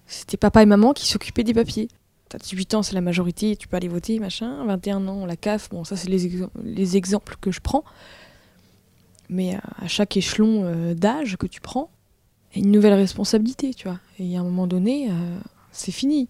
[0.07, 1.87] C'était papa et maman qui s'occupaient des papiers.
[2.27, 4.63] T'as 18 ans, c'est la majorité, tu peux aller voter, machin.
[4.65, 7.83] 21 ans, la CAF, bon, ça, c'est les, exem- les exemples que je prends.
[9.29, 11.89] Mais à- chaque échelon euh, d'âge que tu prends,
[12.53, 13.99] il y a une nouvelle responsabilité, tu vois.
[14.19, 15.39] Et à un moment donné, euh,
[15.71, 16.27] c'est fini.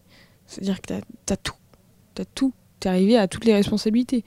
[0.47, 0.87] C'est-à-dire que
[1.25, 1.53] t'as as tout.
[2.15, 2.53] T'as tout.
[2.79, 4.23] T'es arrivé à toutes les responsabilités.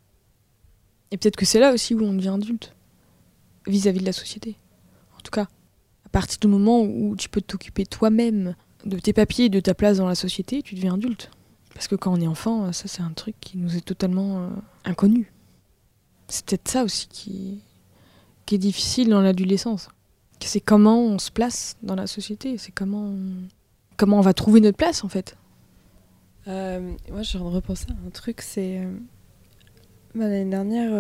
[1.11, 2.75] Et peut-être que c'est là aussi où on devient adulte.
[3.67, 4.57] Vis-à-vis de la société.
[5.17, 5.47] En tout cas,
[6.13, 8.55] partir du moment où tu peux t'occuper toi-même
[8.85, 11.31] de tes papiers et de ta place dans la société, tu deviens adulte.
[11.75, 14.49] Parce que quand on est enfant, ça c'est un truc qui nous est totalement euh,
[14.85, 15.33] inconnu.
[16.29, 17.63] C'est peut-être ça aussi qui,
[18.53, 19.89] est difficile dans l'adolescence.
[20.41, 23.15] C'est comment on se place dans la société, c'est comment
[23.99, 25.39] on, va trouver notre place en fait.
[26.49, 28.93] Euh, moi, je train de repenser à un truc, c'est euh,
[30.15, 30.91] l'année dernière,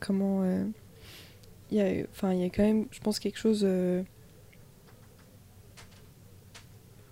[0.00, 0.42] comment
[1.70, 3.62] il y a, quand même, je pense, quelque chose.
[3.64, 4.02] euh,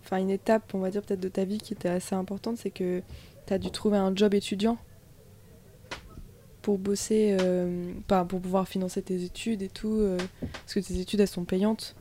[0.04, 2.70] Enfin, une étape, on va dire, peut-être de ta vie qui était assez importante, c'est
[2.70, 3.02] que
[3.46, 4.76] tu as dû trouver un job étudiant
[6.60, 11.20] pour bosser, euh, pour pouvoir financer tes études et tout, euh, parce que tes études
[11.20, 11.96] elles sont payantes,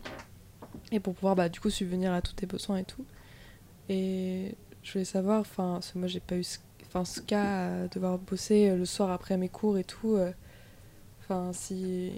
[0.92, 3.06] et pour pouvoir bah, du coup subvenir à tous tes besoins et tout.
[3.88, 6.46] Et je voulais savoir, enfin, moi j'ai pas eu
[6.88, 10.18] enfin, ce cas à devoir bosser le soir après mes cours et tout,
[11.22, 12.12] enfin, si,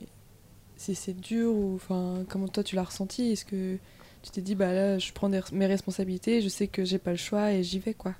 [0.77, 3.77] si c'est dur ou enfin, comment toi tu l'as ressenti, est-ce que
[4.21, 7.17] tu t'es dit, bah là je prends mes responsabilités, je sais que j'ai pas le
[7.17, 8.13] choix et j'y vais quoi?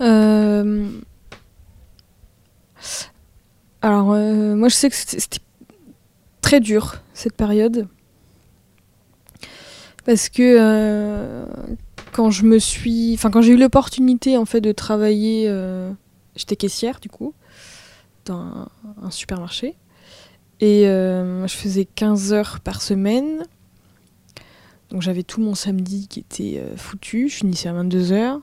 [0.00, 1.00] Euh,
[3.80, 5.40] Alors, euh, moi, je sais que c'était
[6.40, 7.88] très dur, cette période.
[10.04, 11.46] Parce que euh,
[12.12, 13.14] quand je me suis...
[13.14, 15.52] Enfin, quand j'ai eu l'opportunité, en fait, de travailler...
[16.34, 17.34] J'étais caissière, du coup,
[18.24, 18.68] dans
[19.02, 19.74] un supermarché.
[20.62, 23.42] Et euh, je faisais 15 heures par semaine.
[24.90, 27.28] Donc, j'avais tout mon samedi qui était euh, foutu.
[27.28, 28.40] Je finissais à 22 heures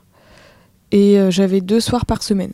[0.92, 2.52] et euh, j'avais deux soirs par semaine.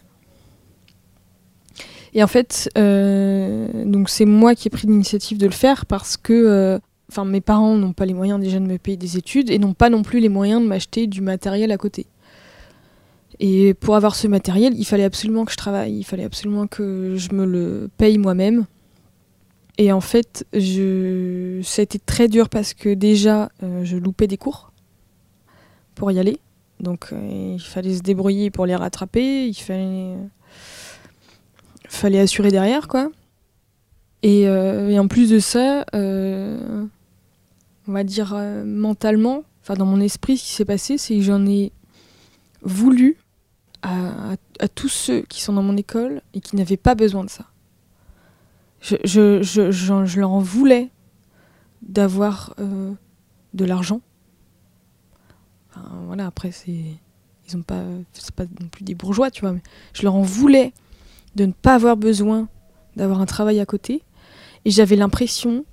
[2.15, 6.81] Et en fait, donc c'est moi qui ai pris l'initiative de le faire parce que,
[7.27, 9.91] mes parents n'ont pas les moyens déjà de me payer des études et n'ont pas
[9.91, 12.07] non plus les moyens de m'acheter du matériel à côté.
[13.39, 17.17] Et pour avoir ce matériel, il fallait absolument que je travaille, il fallait absolument que
[17.17, 18.65] je me le paye moi-même.
[19.79, 21.61] Et en fait, je...
[21.63, 24.73] ça a été très dur parce que déjà, euh, je loupais des cours
[25.95, 26.39] pour y aller.
[26.81, 30.17] Donc euh, il fallait se débrouiller pour les rattraper, il fallait,
[31.89, 33.11] fallait assurer derrière quoi.
[34.23, 36.85] Et, euh, en plus de ça, euh,
[37.87, 41.23] on va dire euh, mentalement, enfin dans mon esprit, ce qui s'est passé, c'est que
[41.23, 41.73] j'en ai
[42.63, 43.17] voulu
[43.83, 47.45] à tous ceux qui sont dans mon école et qui n'avaient pas besoin de ça.
[49.05, 50.91] Je, leur en voulais
[51.83, 52.93] d'avoir euh,
[53.55, 54.01] de l'argent.
[56.07, 56.85] Voilà, après, c'est.
[57.53, 57.85] Ils pas.
[58.13, 59.53] C'est pas non plus des bourgeois, tu vois.
[59.53, 59.63] Mais
[59.93, 60.73] je leur en voulais
[61.35, 62.49] de ne pas avoir besoin
[62.97, 64.03] d'avoir un travail à côté.
[64.65, 65.65] Et j'avais l'impression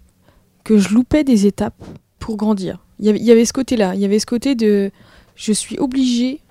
[0.63, 1.81] que je loupais des étapes
[2.19, 2.83] pour grandir.
[2.99, 3.95] Il y avait ce côté-là.
[3.95, 4.91] Il y avait ce côté de.
[5.35, 6.41] Je suis obligée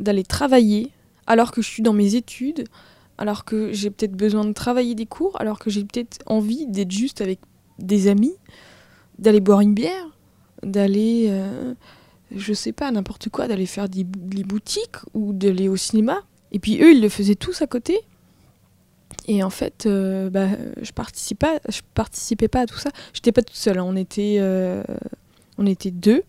[0.00, 0.90] d'aller travailler
[1.26, 2.64] alors que je suis dans mes études,
[3.18, 6.92] alors que j'ai peut-être besoin de travailler des cours, alors que j'ai peut-être envie d'être
[6.92, 7.40] juste avec
[7.78, 8.34] des amis,
[9.18, 10.16] d'aller boire une bière,
[10.62, 11.26] d'aller.
[11.28, 11.74] euh,
[12.34, 16.20] je sais pas, n'importe quoi, d'aller faire des, bou- des boutiques ou d'aller au cinéma.
[16.52, 17.98] Et puis eux, ils le faisaient tous à côté.
[19.26, 20.48] Et en fait, euh, bah,
[20.82, 21.58] je participais,
[21.94, 22.90] participais pas à tout ça.
[23.14, 23.78] J'étais pas toute seule.
[23.78, 23.84] hein.
[23.86, 24.82] On était, euh,
[25.56, 26.22] on était deux,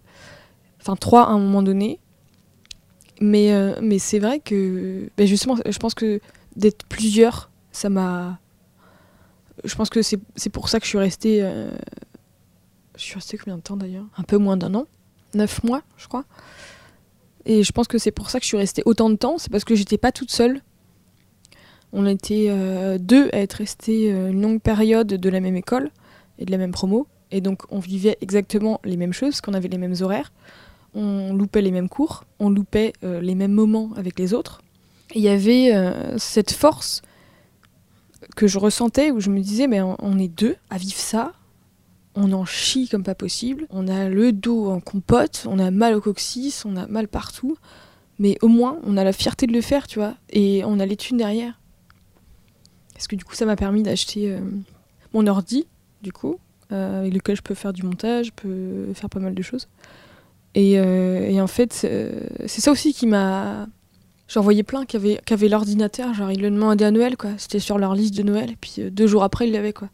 [0.80, 2.00] enfin trois à un moment donné.
[3.22, 6.22] Mais, mais c'est vrai que, bah, justement, je pense que
[6.60, 8.40] d'être plusieurs, ça m'a.
[9.64, 11.40] Je pense que c'est pour ça que je suis restée.
[11.42, 11.72] euh,
[12.96, 14.06] Je suis restée combien de temps d'ailleurs?
[14.18, 14.86] Un peu moins d'un an.
[15.34, 16.26] Neuf mois, je crois.
[17.46, 19.38] Et je pense que c'est pour ça que je suis restée autant de temps.
[19.38, 20.62] C'est parce que j'étais pas toute seule.
[21.92, 25.90] On était euh, deux à être restés euh, une longue période de la même école
[26.38, 27.08] et de la même promo.
[27.32, 30.32] Et donc on vivait exactement les mêmes choses, qu'on avait les mêmes horaires.
[30.94, 34.62] On loupait les mêmes cours, on loupait les mêmes moments avec les autres.
[35.16, 37.02] Il y avait euh, cette force
[38.36, 41.34] que je ressentais où je me disais, mais on, est deux à vivre ça,
[42.16, 45.96] on en chie comme pas possible, on a le dos en compote, on a mal
[45.96, 47.58] au coccyx, on a mal partout,
[48.20, 50.86] mais au moins on a la fierté de le faire, tu vois, et on a
[50.86, 51.60] les thunes derrière.
[52.94, 54.40] Parce que du coup ça m'a permis d'acheter euh,
[55.14, 55.66] mon ordi,
[56.04, 56.40] du coup,
[56.72, 59.68] euh, avec lequel je peux faire du montage, je peux faire pas mal de choses.
[60.56, 63.68] Et, et en fait, c'est ça aussi qui m'a...
[64.30, 67.32] J'en voyais plein qui avaient, qui avaient l'ordinateur, genre ils le demandaient à Noël, quoi.
[67.38, 69.90] C'était sur leur liste de Noël, et puis euh, deux jours après, ils l'avaient, quoi.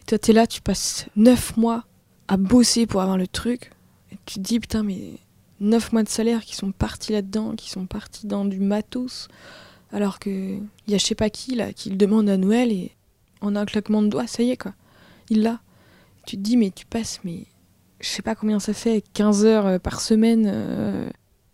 [0.00, 1.84] Et toi, t'es là, tu passes neuf mois
[2.28, 3.72] à bosser pour avoir le truc,
[4.12, 5.14] et tu te dis, putain, mais
[5.58, 9.26] neuf mois de salaire qui sont partis là-dedans, qui sont partis dans du matos,
[9.92, 12.70] alors que il y a je sais pas qui, là, qui le demande à Noël,
[12.70, 12.92] et
[13.40, 14.74] en un claquement de doigts, ça y est, quoi.
[15.28, 15.60] Il l'a.
[16.24, 17.46] Tu te dis, mais tu passes, mais
[17.98, 21.10] je sais pas combien ça fait, 15 heures euh, par semaine euh,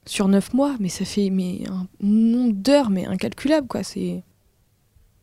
[0.07, 4.23] sur 9 mois, mais ça fait mais un nombre d'heures mais incalculable quoi, c'est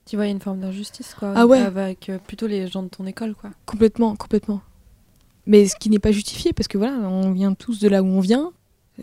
[0.06, 1.34] Tu vois, il y a une forme d'injustice, quoi.
[1.36, 1.60] Ah ouais.
[1.60, 3.52] Avec euh, plutôt les gens de ton école, quoi.
[3.66, 4.62] complètement complètement.
[5.46, 8.08] Mais ce qui n'est pas justifié parce que voilà, on vient tous de là où
[8.08, 8.52] on vient.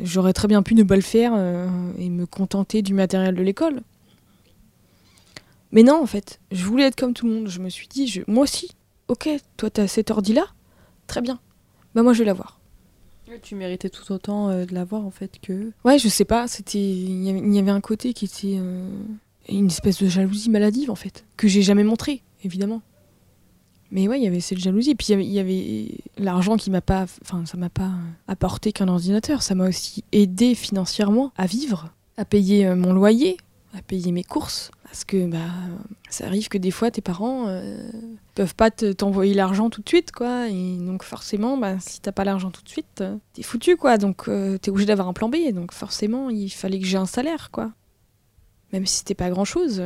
[0.01, 1.69] J'aurais très bien pu ne pas le faire euh,
[1.99, 3.83] et me contenter du matériel de l'école.
[5.73, 7.49] Mais non, en fait, je voulais être comme tout le monde.
[7.49, 8.71] Je me suis dit, je, moi aussi,
[9.09, 10.47] ok, toi t'as cet ordi là,
[11.07, 11.41] très bien.
[11.95, 12.60] Bah moi je vais l'avoir.
[13.43, 15.73] Tu méritais tout autant euh, de l'avoir, en fait, que...
[15.85, 17.25] Ouais, je sais pas, c'était il
[17.55, 18.85] y avait- un côté qui était euh,
[19.49, 22.83] une espèce de jalousie maladive en fait, que j'ai jamais montré, évidemment.
[23.93, 24.95] Mais ouais, il y avait cette jalousie.
[24.95, 27.07] Puis il y avait- il y avait l'argent qui m'a pas.
[27.23, 27.91] Enfin, ça m'a pas
[28.29, 29.43] apporté qu'un ordinateur.
[29.43, 33.37] Ça m'a aussi aidé financièrement à vivre, à payer euh, mon loyer,
[33.73, 34.71] à payer mes courses.
[34.85, 35.39] Parce que bah,
[36.09, 37.79] ça arrive que des fois, tes parents euh,
[38.35, 40.49] peuvent pas te- t'envoyer l'argent tout de suite, quoi.
[40.49, 43.99] Et donc forcément, bah, si t'as pas l'argent tout de suite, euh, t'es foutu, quoi.
[43.99, 45.37] Donc euh, t'es obligé d'avoir un plan B.
[45.53, 47.73] Donc forcément, il fallait que j'ai un salaire, quoi.
[48.73, 49.83] Même si c'était pas grand-chose.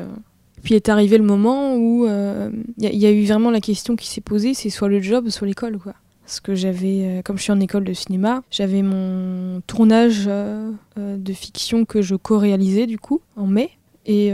[0.63, 4.23] Puis est arrivé le moment où il y a eu vraiment la question qui s'est
[4.23, 5.95] posée, c'est soit le job, soit l'école, quoi.
[6.25, 10.73] Parce que j'avais, euh, comme je suis en école de cinéma, j'avais mon tournage euh,
[10.99, 13.71] euh, de fiction que je co-réalisais du coup en mai.
[14.07, 14.33] Et,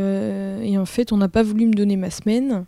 [0.78, 2.64] en fait, on n'a pas voulu me donner ma semaine.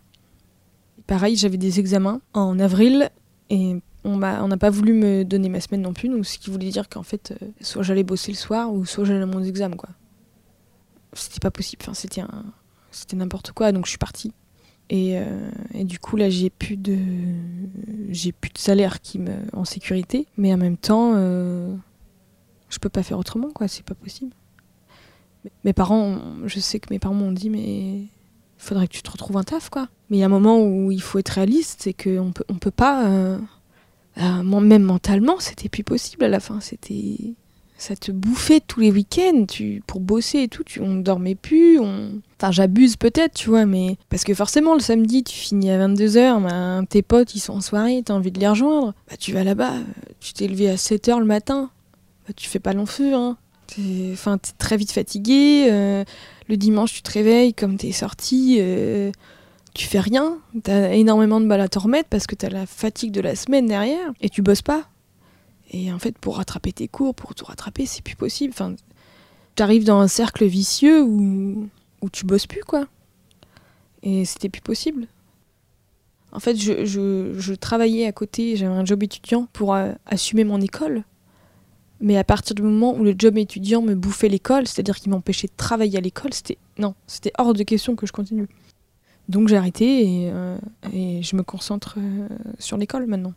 [1.07, 3.09] Pareil, j'avais des examens en avril
[3.49, 6.07] et on n'a pas voulu me donner ma semaine non plus.
[6.07, 9.23] Donc, ce qui voulait dire qu'en fait, soit j'allais bosser le soir ou soit j'allais
[9.23, 9.75] à mon examen.
[11.11, 11.83] C'était pas possible.
[11.85, 13.73] Enfin, c'était n'importe quoi.
[13.73, 14.31] Donc, je suis partie.
[14.93, 16.95] Et, euh, et du coup, là, j'ai plus de,
[18.09, 20.27] j'ai plus de salaire qui me, en sécurité.
[20.37, 21.75] Mais en même temps, euh,
[22.69, 23.67] je peux pas faire autrement, quoi.
[23.67, 24.31] C'est pas possible.
[25.63, 28.03] Mes parents, je sais que mes parents m'ont dit, mais
[28.59, 29.89] faudrait que tu te retrouves un taf, quoi.
[30.09, 32.59] Mais il y a un moment où il faut être réaliste, c'est qu'on peut, on
[32.59, 33.07] peut pas.
[33.09, 33.39] euh,
[34.19, 36.59] euh, même mentalement, c'était plus possible à la fin.
[36.59, 37.33] C'était.
[37.83, 40.63] Ça te bouffait tous les week-ends tu, pour bosser et tout.
[40.63, 41.79] Tu, on dormait plus.
[41.81, 42.11] On...
[42.39, 43.97] Enfin, j'abuse peut-être, tu vois, mais.
[44.07, 47.59] Parce que forcément, le samedi, tu finis à 22h, bah, tes potes, ils sont en
[47.59, 48.93] soirée, t'as envie de les rejoindre.
[49.09, 49.73] Bah, tu vas là-bas,
[50.21, 51.71] tu t'es levé à 7h le matin.
[52.25, 53.35] Bah, tu fais pas long feu, hein.
[54.13, 55.67] Enfin, t'es très vite fatigué.
[55.69, 56.05] euh,
[56.47, 58.59] le dimanche, tu te réveilles comme t'es sorti.
[58.61, 59.11] euh,
[59.73, 60.37] tu fais rien.
[60.63, 63.65] T'as énormément de mal à t'en remettre parce que t'as la fatigue de la semaine
[63.65, 64.83] derrière et tu bosses pas.
[65.73, 68.53] Et en fait, pour rattraper tes cours, pour tout rattraper, c'est plus possible.
[68.53, 68.75] Enfin,
[69.55, 71.67] t'arrives dans un cercle vicieux où,
[72.01, 72.87] où tu bosses plus, quoi.
[74.03, 75.07] Et c'était plus possible.
[76.31, 80.61] En fait, je, je- travaillais à côté, j'avais un job étudiant pour euh, assumer mon
[80.61, 81.03] école.
[82.01, 85.47] Mais à partir du moment où le job étudiant me bouffait l'école, c'est-à-dire qu'il m'empêchait
[85.47, 88.47] de travailler à l'école, c'était non, c'était hors de question que je continue.
[89.29, 90.57] Donc j'ai arrêté et, euh,
[90.91, 92.27] et je me concentre euh,
[92.59, 93.33] sur l'école maintenant.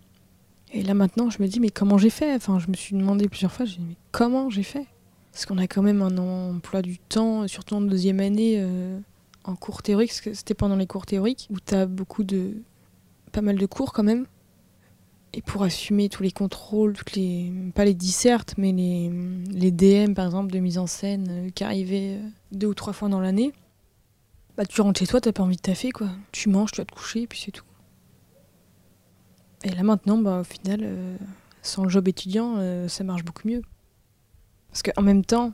[0.77, 2.35] Et là maintenant, je me dis mais comment j'ai fait?
[2.35, 4.87] Enfin, je me suis demandé plusieurs fois, j'ai dit mais comment j'ai fait?
[5.33, 8.99] Parce qu'on a quand même un emploi du temps, surtout en deuxième année euh,
[9.45, 12.59] en cours théorique, parce que c'était pendant les cours théoriques où tu as beaucoup de
[13.33, 14.27] pas mal de cours quand même.
[15.33, 19.11] Et pour assumer tous les contrôles, toutes les pas les dissertes, mais les,
[19.51, 22.93] les DM par exemple de mise en scène euh, qui arrivaient euh, deux ou trois
[22.93, 23.55] fois dans l'année,
[24.59, 26.11] bah tu rentres chez toi, t'as pas envie de taffer quoi.
[26.33, 27.65] Tu manges, tu vas te coucher, et puis c'est tout.
[29.67, 31.17] Et là maintenant, bah, au final, euh,
[31.61, 33.63] sans le job étudiant, euh, ça marche beaucoup mieux.
[34.71, 35.53] Parce qu'en même temps,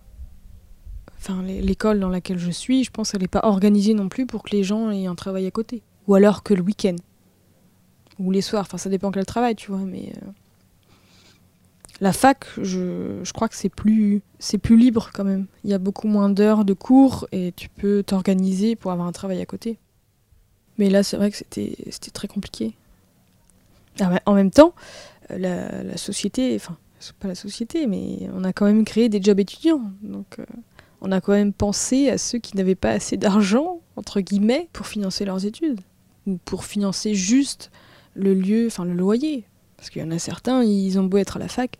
[1.16, 4.26] enfin, l'é- l'école dans laquelle je suis, je pense qu'elle n'est pas organisée non plus
[4.26, 5.82] pour que les gens aient un travail à côté.
[6.08, 6.96] Ou alors que le week-end.
[8.18, 10.12] Ou les soirs, enfin ça dépend quel travail, tu vois, mais...
[10.22, 10.28] euh,
[12.02, 15.46] La fac, je, crois que c'est plus, c'est plus libre quand même.
[15.64, 19.12] Il y a beaucoup moins d'heures de cours et tu peux t'organiser pour avoir un
[19.12, 19.78] travail à côté.
[20.76, 22.74] Mais là, c'est vrai que c'était très compliqué.
[24.00, 24.74] Ah ouais, En même temps,
[25.30, 26.76] euh, la, société, enfin,
[27.18, 29.82] pas la société, mais on a quand même créé des jobs étudiants.
[30.02, 30.44] Donc, euh,
[31.00, 34.86] on a quand même pensé à ceux qui n'avaient pas assez d'argent, entre guillemets, pour
[34.86, 35.80] financer leurs études.
[36.26, 37.70] Ou pour financer juste
[38.14, 39.44] le lieu, enfin le loyer.
[39.76, 41.76] Parce qu'il y en a certains, ils ont beau être à la fac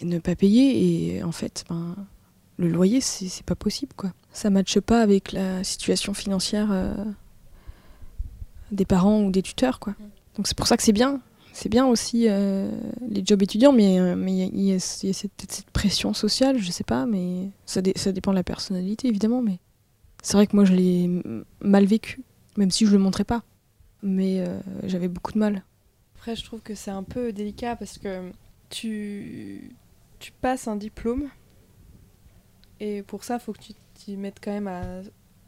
[0.00, 1.94] et ne pas payer, et en fait, ben,
[2.56, 4.12] le loyer, c'est pas possible, quoi.
[4.32, 6.94] Ça matche pas avec la situation financière euh,
[8.70, 9.94] des parents ou des tuteurs, quoi.
[10.36, 11.20] Donc c'est pour ça que c'est bien.
[11.52, 12.70] C'est bien aussi euh,
[13.08, 15.12] les jobs étudiants, mais euh, il y y a- cette,
[15.50, 19.42] cette pression sociale, je sais pas, mais ça, dé- ça dépend de la personnalité, évidemment,
[19.42, 19.58] mais
[20.22, 21.10] c'est vrai que moi, je l'ai
[21.60, 22.22] mal vécu,
[22.56, 23.42] même si je le montrais pas.
[24.02, 25.64] Mais euh, j'avais beaucoup de mal.
[26.14, 28.30] Après, je trouve que c'est un peu délicat parce que
[28.70, 29.74] tu,
[30.20, 31.28] tu passes un diplôme
[32.78, 34.82] et pour ça, faut que tu t'y mettes quand même à,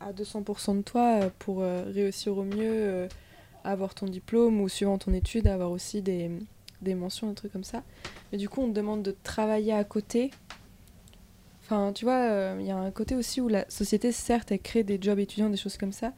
[0.01, 3.09] à 200% de toi pour réussir au mieux
[3.65, 6.31] avoir ton diplôme ou suivant ton étude, avoir aussi des,
[6.81, 7.83] des mentions, des trucs comme ça.
[8.31, 10.31] Mais du coup, on te demande de travailler à côté.
[11.63, 14.61] Enfin, tu vois, euh, il y a un côté aussi où la société, certes, elle
[14.61, 16.13] crée des jobs étudiants, des choses comme ça,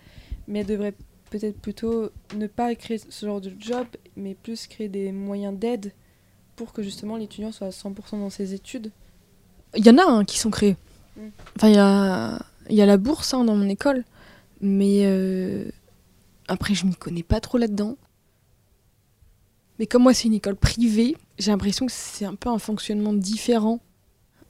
[0.49, 0.95] mais elle devrait
[1.31, 3.87] peut-être plutôt ne pas créer ce genre de job,
[4.17, 5.93] mais plus créer des moyens d'aide
[6.57, 8.91] pour que justement l'étudiant soit à 100% dans ses études.
[9.77, 10.77] Il y en a hein, qui sont créés.
[11.17, 11.21] Mm.
[11.57, 12.39] Enfin, il y a,
[12.71, 14.05] y a la bourse hein, dans mon école,
[14.61, 15.65] mais euh,
[16.49, 17.97] après, je m'y connais pas trop là-dedans.
[19.79, 23.13] Mais comme moi, c'est une école privée, j'ai l'impression que c'est un peu un fonctionnement
[23.13, 23.81] différent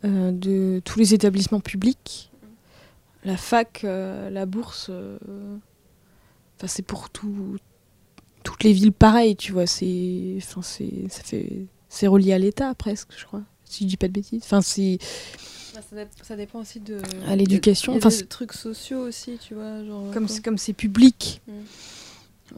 [0.04, 2.30] euh, de tous les établissements publics.
[3.24, 5.16] La fac, euh, la bourse, euh,
[6.66, 7.56] c'est pour tout,
[8.42, 9.66] toutes les villes pareilles, tu vois.
[9.66, 10.38] C'est,
[12.02, 13.42] relié à l'État presque, je crois.
[13.64, 14.42] Si je dis pas de bêtises.
[14.44, 14.98] Enfin, c'est
[15.82, 16.98] ça, dé- ça dépend aussi de.
[17.28, 17.94] à l'éducation.
[17.96, 19.84] Enfin, des trucs sociaux aussi, tu vois.
[19.84, 21.52] Genre, comme c'est comme c'est public, Mm.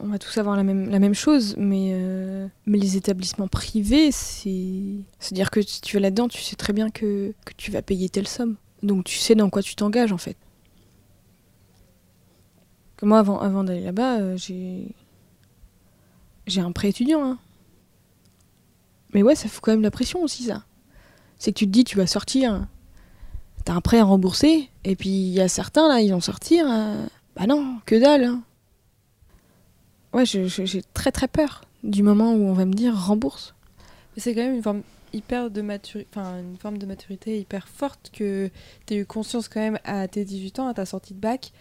[0.02, 4.10] on va tous avoir la même la même chose, mais euh, mais les établissements privés,
[4.12, 4.82] c'est
[5.20, 7.70] c'est à dire que si tu vas là-dedans, tu sais très bien que que tu
[7.70, 10.36] vas payer telle somme, donc tu sais dans quoi tu t'engages en fait.
[12.96, 14.94] Que moi, avant avant d'aller là-bas, euh, j'ai
[16.46, 17.24] j'ai un prêt étudiant.
[17.24, 17.38] hein.
[19.14, 20.64] Mais ouais, ça fout quand même la pression aussi ça.
[21.38, 22.66] C'est que tu te dis, tu vas sortir,
[23.66, 26.66] t'as un prêt à rembourser, et puis il y a certains là, ils vont sortir.
[26.70, 27.04] euh,
[27.34, 28.24] bah non, que dalle.
[28.24, 28.42] hein.
[30.14, 33.54] Ouais, j'ai très très peur du moment où on va me dire rembourse.
[34.14, 37.68] Mais c'est quand même une forme hyper de maturité, enfin une forme de maturité hyper
[37.68, 38.50] forte que
[38.86, 41.52] tu as eu conscience quand même à tes 18 ans, à ta sortie de bac,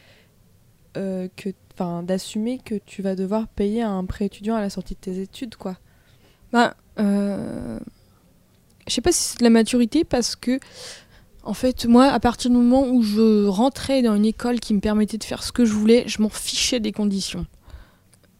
[0.97, 4.93] euh, que, enfin d'assumer que tu vas devoir payer un prêt étudiant à la sortie
[4.93, 5.78] de tes études, quoi.
[6.51, 7.80] Bah, euh,
[8.88, 10.60] je sais pas si c'est de la maturité parce que,
[11.45, 14.79] en fait, moi, à partir du moment où je rentrais dans une école qui me
[14.79, 17.45] permettait de faire ce que je voulais, je m'en fichais des conditions.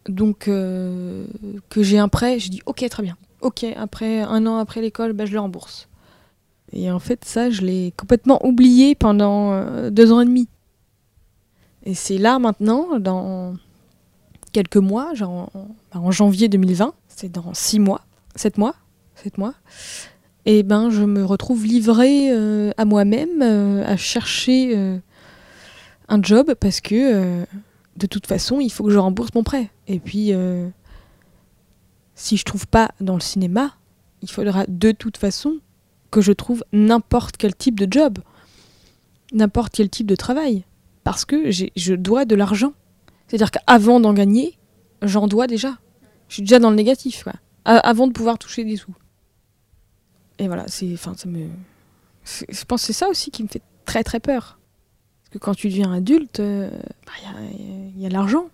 [0.10, 1.26] Donc, euh,
[1.70, 3.16] que j'ai un prêt, j'ai dit ok, très bien.
[3.42, 5.88] Ok, après un an après l'école, bah, je le rembourse.
[6.74, 10.48] Et en fait, ça, je l'ai complètement oublié pendant euh, deux ans et demi.
[11.84, 13.56] Et c'est là maintenant, dans
[14.52, 18.02] quelques mois, genre en, bah, en janvier 2020, c'est dans six mois,
[18.36, 18.76] sept mois,
[19.16, 19.54] sept mois,
[20.46, 25.00] et ben je me retrouve livrée euh, à moi-même euh, à chercher euh,
[26.08, 27.46] un job parce que
[27.98, 29.72] de toute façon il faut que je rembourse mon prêt.
[29.88, 30.32] Et puis
[32.14, 33.74] si je trouve pas dans le cinéma,
[34.22, 35.60] il faudra de toute façon
[36.12, 38.20] que je trouve n'importe quel type de job,
[39.34, 40.64] n'importe quel type de travail,
[41.04, 42.74] parce que je dois de l'argent.
[43.28, 44.58] C'est-à-dire qu'avant d'en gagner,
[45.02, 45.78] j'en dois déjà.
[46.30, 47.34] Je suis déjà dans le négatif, quoi.
[47.66, 48.94] Avant de pouvoir toucher des sous.
[50.40, 54.20] Et voilà, c'est, enfin, je pense que c'est ça aussi qui me fait très très
[54.20, 54.60] peur.
[55.24, 56.70] Parce que quand tu deviens adulte, euh,
[57.06, 58.48] bah, il y a- il l'argent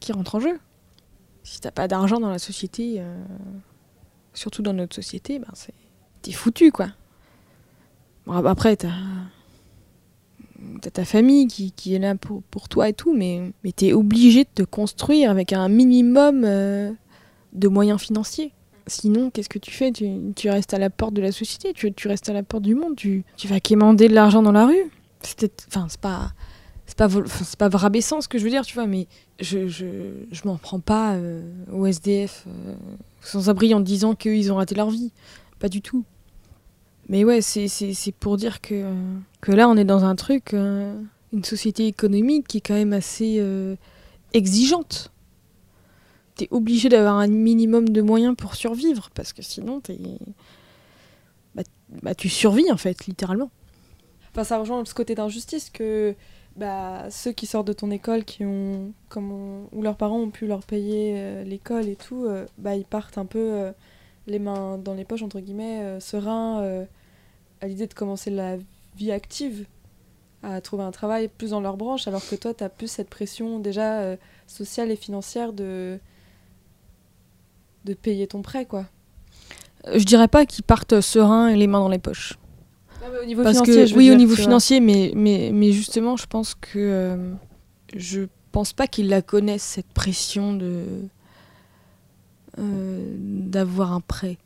[0.00, 0.58] qui rentre en jeu.
[1.42, 3.22] Si t'as pas d'argent dans la société, euh,
[4.34, 5.74] surtout dans notre société, ben c'est,
[6.22, 6.88] t'es foutu, quoi.
[8.28, 8.88] Après, t'as,
[10.82, 14.44] t'as ta famille qui, est là pour, pour toi et tout, mais, mais t'es obligé
[14.44, 16.92] de te construire avec un minimum euh,
[17.52, 18.52] de moyens financiers.
[18.90, 19.92] Sinon, qu'est-ce que tu fais?
[19.92, 22.96] Tu, restes à la porte de la société, tu, restes à la porte du monde,
[22.96, 24.90] tu, vas quémander de l'argent dans la rue.
[25.22, 25.50] C'est
[26.00, 26.32] pas,
[26.86, 29.06] c'est pas, rabaissant ce que je veux dire, tu vois, mais
[29.38, 32.74] je, je, m'en prends pas euh, au SDF euh,
[33.20, 35.12] sans abri en disant qu'ils ont raté leur vie.
[35.60, 36.04] Pas du tout.
[37.10, 37.68] Mais ouais, c'est,
[38.18, 38.84] pour dire que,
[39.40, 40.94] que là, on est dans un truc, euh,
[41.32, 43.74] une société économique qui est quand même assez euh,
[44.32, 45.09] exigeante.
[46.50, 49.98] Obligé d'avoir un minimum de moyens pour survivre, parce que sinon, t'es...
[51.54, 51.62] Bah,
[52.02, 53.50] bah, tu survis, en fait, littéralement.
[54.32, 56.14] Enfin, ça rejoint ce côté d'injustice que
[56.56, 60.30] bah, ceux qui sortent de ton école, qui ont, comme on- où leurs parents ont
[60.30, 63.72] pu leur payer euh, l'école et tout, euh, bah, ils partent un peu euh,
[64.26, 66.86] les mains dans les poches, entre guillemets, sereins,
[67.60, 68.56] à l'idée de commencer la
[68.96, 69.66] vie active,
[70.42, 73.10] à trouver un travail plus dans leur branche, alors que toi, tu as plus cette
[73.10, 74.16] pression déjà
[74.46, 75.98] sociale et financière de,
[77.84, 78.86] de payer ton prêt, quoi.
[79.86, 82.34] Euh, Je dirais pas qu'ils partent sereins et les mains dans les poches.
[83.22, 85.72] au niveau Parce financier, que, je veux oui, au niveau tu financier, mais, mais, mais
[85.72, 86.78] justement, je pense que.
[86.78, 87.32] euh,
[87.96, 88.22] je
[88.52, 90.84] pense pas qu'ils la connaissent, cette pression de.
[92.58, 94.38] euh, d'avoir un prêt.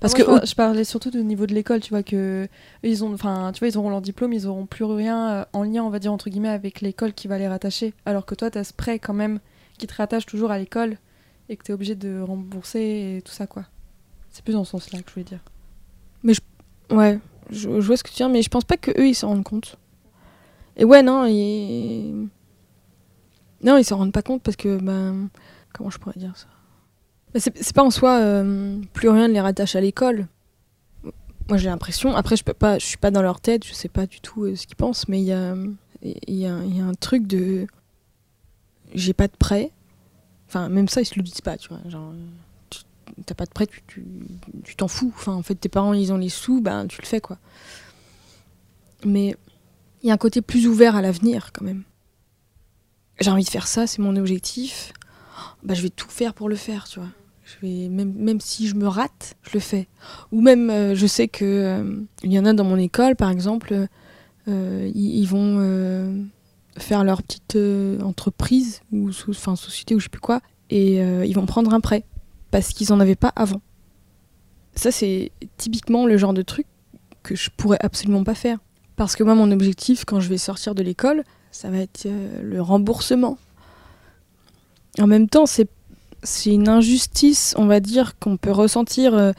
[0.00, 0.30] Parce Moi, que.
[0.32, 2.48] je, par- je parlais surtout du niveau de l'école, tu vois que
[2.82, 5.82] ils ont, enfin, tu vois, ils auront leur diplôme, ils auront plus rien en lien,
[5.84, 7.94] on va dire entre guillemets, avec l'école qui va les rattacher.
[8.04, 9.38] Alors que toi, t'as ce prêt quand même
[9.78, 10.96] qui te rattache toujours à l'école
[11.52, 13.64] et que t'es obligé de rembourser et tout ça quoi.
[14.30, 15.40] C'est plus dans ce sens-là que je voulais dire.
[16.90, 17.18] Ouais,
[17.50, 19.28] je, je vois ce que tu dire, mais je pense pas que eux ils s'en
[19.28, 19.76] rendent compte.
[20.76, 22.28] Et ouais, non, ils.
[23.62, 25.28] Non, ils s'en rendent pas compte parce que, ben.
[25.72, 26.48] Comment je pourrais dire ça?
[27.34, 30.26] C'est pas en soi euh, plus rien de les rattache à l'école.
[31.48, 33.88] Moi j'ai l'impression, après je peux pas, je suis pas dans leur tête, je sais
[33.88, 35.54] pas du tout euh, ce qu'ils pensent, mais il y a,
[36.02, 37.66] y, y a un truc de.
[38.94, 39.70] J'ai pas de prêt.
[40.52, 41.80] Enfin, même ça ils se le disent pas, tu vois.
[41.88, 42.12] Genre,
[43.24, 44.04] t'as pas de prêt, tu-
[44.76, 45.10] t'en fous.
[45.16, 47.38] Enfin, en fait, tes parents, ils ont les sous, ben, tu le fais, quoi.
[49.06, 49.34] Mais
[50.02, 51.84] il y a un côté plus ouvert à l'avenir, quand même.
[53.18, 54.92] J'ai envie de faire ça, c'est mon objectif.
[55.62, 57.08] Bah, je vais tout faire pour le faire, tu vois.
[57.44, 59.88] Je vais, même, même si je me rate, je le fais.
[60.32, 63.30] Ou même, euh, je sais que euh, il y en a dans mon école, par
[63.30, 63.86] exemple,
[64.48, 66.28] euh, ils, vont
[66.78, 71.24] faire leur petite euh, entreprise, ou enfin, société, ou je sais plus quoi, et euh,
[71.24, 72.04] ils vont prendre un prêt
[72.50, 73.60] parce qu'ils en avaient pas avant.
[74.74, 76.66] Ça, c'est typiquement le genre de truc
[77.22, 78.58] que je pourrais absolument pas faire.
[78.96, 82.42] Parce que moi, mon objectif, quand je vais sortir de l'école, ça va être euh,
[82.42, 83.38] le remboursement.
[84.98, 85.68] En même temps, c'est
[86.24, 89.32] c'est une injustice, on va dire, qu'on peut ressentir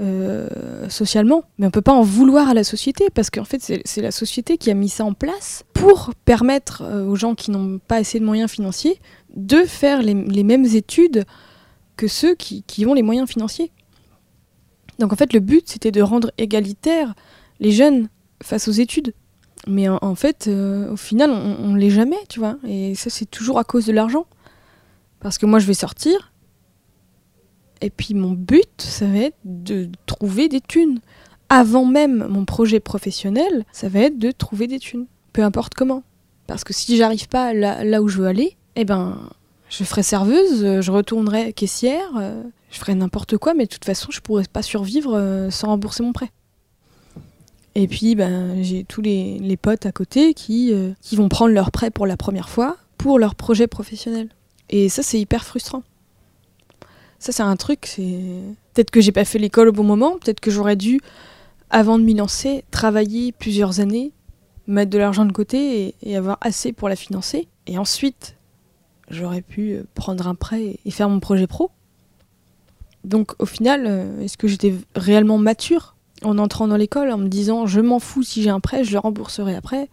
[0.00, 4.00] euh, socialement, mais on peut pas en vouloir à la société, parce qu'en fait, c'est
[4.00, 7.78] la société qui a mis ça en place pour permettre euh, aux gens qui n'ont
[7.78, 8.98] pas assez de moyens financiers
[9.34, 11.26] de faire les, mêmes études
[11.96, 13.72] que ceux qui, qui ont les moyens financiers.
[14.98, 17.14] Donc en fait, le but, c'était de rendre égalitaire
[17.58, 18.08] les jeunes
[18.42, 19.12] face aux études.
[19.66, 22.56] Mais en, en fait, euh, au final, on, on l'est jamais, tu vois.
[22.66, 24.24] Et ça, c'est toujours à cause de l'argent.
[25.20, 26.32] Parce que moi, je vais sortir.
[27.80, 31.00] Et puis, mon but, ça va être de trouver des thunes.
[31.48, 35.06] Avant même mon projet professionnel, ça va être de trouver des thunes.
[35.32, 36.02] Peu importe comment.
[36.46, 39.18] Parce que si j'arrive pas là, là où je veux aller, eh ben,
[39.68, 43.84] je ferai serveuse, euh, je retournerai caissière, euh, je ferai n'importe quoi, mais de toute
[43.84, 46.30] façon, je pourrais pas survivre euh, sans rembourser mon prêt.
[47.76, 51.70] Et puis, ben, j'ai tous les, les potes à côté qui, qui vont prendre leur
[51.70, 54.28] prêt pour la première fois pour leur projet professionnel.
[54.70, 55.84] Et ça, c'est hyper frustrant.
[57.20, 58.18] Ça, c'est un truc, c'est.
[58.72, 61.00] Peut-être que j'ai pas fait l'école au bon moment, peut-être que j'aurais dû,
[61.68, 64.12] avant de m'y lancer, travailler plusieurs années,
[64.66, 67.46] mettre de l'argent de côté et, avoir assez pour la financer.
[67.66, 68.36] Et ensuite,
[69.10, 71.70] j'aurais pu euh, prendre un prêt et faire mon projet pro.
[73.04, 77.28] Donc, au final, euh, est-ce que j'étais réellement mature en entrant dans l'école, en me
[77.28, 79.90] disant je m'en fous si j'ai un prêt, je le rembourserai après,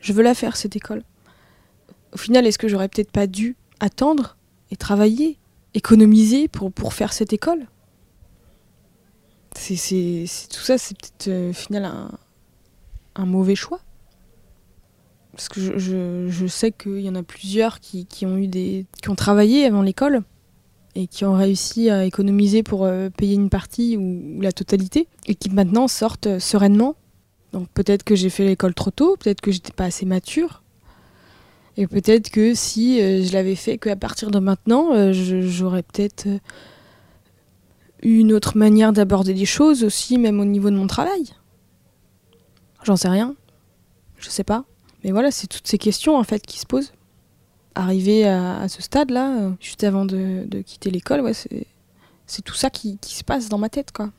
[0.00, 1.04] je veux la faire cette école?
[2.12, 4.36] Au final, est-ce que j'aurais peut-être pas dû attendre
[4.70, 5.38] et travailler,
[5.76, 7.66] économiser pour, pour faire cette école
[9.54, 12.10] c'est, Tout ça, c'est peut-être euh, final un,
[13.14, 13.80] un mauvais choix.
[15.32, 18.86] Parce que je, je, sais qu'il y en a plusieurs qui, qui ont eu des.
[19.02, 20.22] qui ont travaillé avant l'école
[20.94, 25.08] et qui ont réussi à économiser pour euh, payer une partie ou, ou la totalité,
[25.26, 26.96] et qui maintenant sortent euh, sereinement.
[27.52, 30.62] Donc peut-être que j'ai fait l'école trop tôt, peut-être que j'étais pas assez mature,
[31.76, 36.26] et peut-être que si euh, je l'avais fait qu'à partir de maintenant, euh, j'aurais peut-être
[38.02, 41.34] eu une autre manière d'aborder les choses aussi, même au niveau de mon travail.
[42.84, 43.34] J'en sais rien,
[44.18, 44.64] je sais pas.
[45.04, 46.92] Mais voilà, c'est toutes ces questions en fait qui se posent
[47.74, 53.22] arrivé à, ce stade-là, euh, juste avant de, quitter l'école, c'est, tout ça qui, se
[53.22, 54.10] passe dans ma tête, quoi.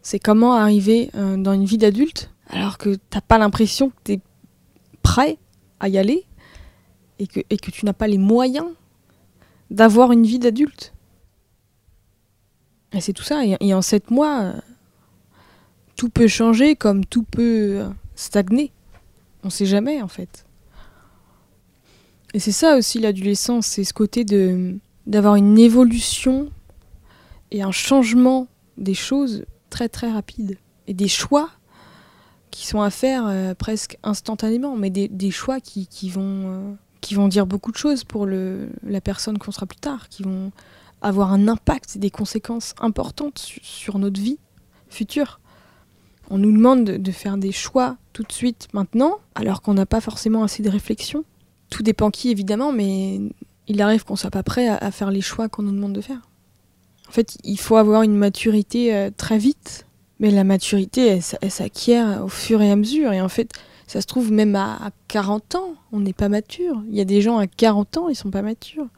[0.00, 4.20] C'est comment arriver dans une vie d'adulte alors que t'as pas l'impression que t'es
[5.02, 5.36] prêt
[5.80, 6.24] à y aller
[7.18, 8.68] et que, et que tu n'as pas les moyens
[9.70, 10.92] d'avoir une vie d'adulte.
[12.92, 13.42] Et c'est tout ça.
[13.44, 14.54] Et, en sept mois,
[15.96, 18.72] tout peut changer comme tout peut stagner.
[19.42, 20.46] On sait jamais, en fait.
[22.34, 26.50] Et c'est ça aussi l'adolescence, c'est ce côté de d'avoir une évolution
[27.52, 30.58] et un changement des choses très très rapide
[30.88, 31.48] et des choix
[32.50, 36.74] qui sont à faire euh, presque instantanément, mais des, des choix qui, qui vont euh,
[37.06, 40.22] qui vont dire beaucoup de choses pour le, la personne qu'on sera plus tard, qui
[40.22, 40.50] vont
[41.02, 44.38] avoir un impact et des conséquences importantes su- sur notre vie
[44.88, 45.40] future.
[46.30, 50.00] On nous demande de, faire des choix tout de suite maintenant, alors qu'on n'a pas
[50.00, 51.24] forcément assez de réflexion
[51.70, 53.20] tout dépend qui évidemment, mais
[53.68, 56.20] il arrive qu'on soit pas prêt à, faire les choix qu'on nous demande de faire.
[57.08, 59.86] En fait, il faut avoir une maturité euh, très vite,
[60.18, 63.12] mais la maturité, elle, elle s'acquiert au fur et à mesure.
[63.12, 63.52] Et en fait,
[63.86, 66.82] ça se trouve même à, à 40 ans, on n'est pas mature.
[66.88, 68.88] Il y a des gens à 40 ans, ils sont pas matures.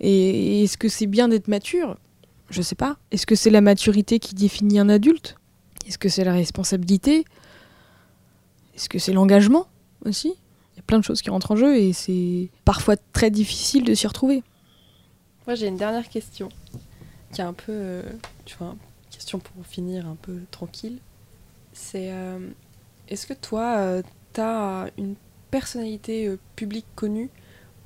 [0.00, 1.96] Et, et est-ce que c'est bien d'être mature?
[2.50, 2.98] Je sais pas.
[3.10, 5.36] Est-ce que c'est la maturité qui définit un adulte?
[5.86, 7.24] Est-ce que c'est la responsabilité?
[8.74, 9.66] Est-ce que c'est l'engagement
[10.04, 10.34] aussi?
[10.72, 13.84] Il y a plein de choses qui rentrent en jeu et c'est parfois très difficile
[13.84, 14.42] de s'y retrouver.
[15.46, 16.48] Moi, j'ai une dernière question
[17.32, 18.02] qui est un peu, euh,
[18.44, 18.74] tu vois,
[19.10, 20.98] question pour finir un peu tranquille.
[21.72, 22.38] C'est euh,
[23.08, 24.02] est-ce que toi,
[24.32, 25.14] tu as une
[25.54, 27.30] personnalité euh, publique connue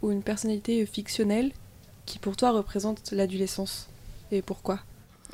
[0.01, 1.53] ou une personnalité euh, fictionnelle
[2.07, 3.91] qui pour toi représente l'adolescence
[4.31, 4.81] et pourquoi?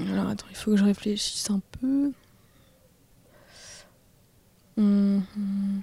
[0.00, 2.10] Alors attends, il faut que je réfléchisse un peu.
[4.76, 5.82] Hum, hum.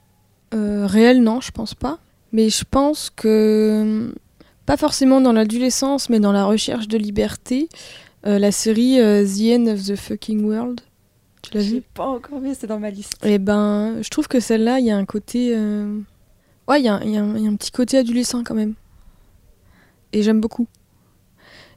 [0.54, 2.00] Euh, réel, non, je pense pas.
[2.34, 4.14] Mais je pense que,
[4.66, 7.70] pas forcément dans l'adolescence, mais dans la recherche de liberté,
[8.26, 10.82] euh, la série euh, The End of the Fucking World,
[11.42, 13.14] tu l'as Je l'ai vu pas encore vu, c'est dans ma liste.
[13.24, 15.52] Eh ben, je trouve que celle-là, il y a un côté.
[15.56, 16.00] euh,
[16.68, 17.12] Ouais, il y, a un- y
[17.44, 18.76] y a petit côté adolescent quand même.
[20.14, 20.68] Et j'aime beaucoup.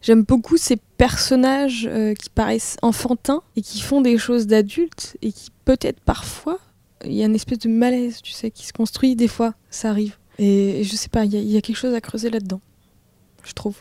[0.02, 5.32] J'aime beaucoup ces personnages euh, qui paraissent enfantins et qui font des choses d'adultes et
[5.32, 6.58] qui, peut-être parfois,
[7.04, 9.54] il y a une espèce de malaise, tu sais, qui se construit des fois.
[9.70, 10.16] Ça arrive.
[10.38, 12.28] Et, et je sais pas, il y, a- il y a quelque chose à creuser
[12.30, 12.60] là-dedans.
[13.44, 13.76] je trouve.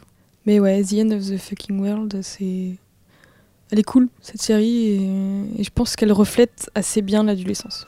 [0.45, 2.75] Mais ouais, The End of the Fucking World, c'est.
[3.73, 5.01] Elle est cool, cette série, et,
[5.57, 7.87] et je pense qu'elle reflète assez bien l'adolescence.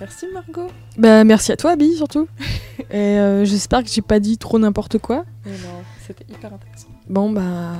[0.00, 0.68] Merci Margot.
[0.96, 2.28] Bah, merci à toi, Abby, surtout.
[2.90, 5.26] et euh, j'espère que j'ai pas dit trop n'importe quoi.
[5.44, 6.88] Mais non, c'était hyper intéressant.
[7.10, 7.74] Bon, bah.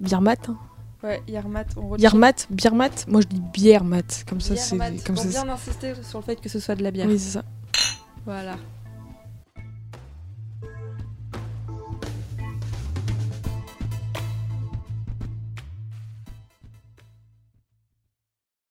[0.00, 0.34] Biermat.
[0.48, 0.56] Hein.
[1.04, 1.94] Ouais, Yermat, on.
[1.94, 2.90] Biermat, Biermat.
[3.06, 4.24] Moi, je dis bière mat.
[4.28, 4.76] Comme ça, c'est.
[4.76, 7.06] Comme pour ça, bien insister sur le fait que ce soit de la bière.
[7.06, 7.44] Oui, c'est ça.
[8.26, 8.56] Voilà.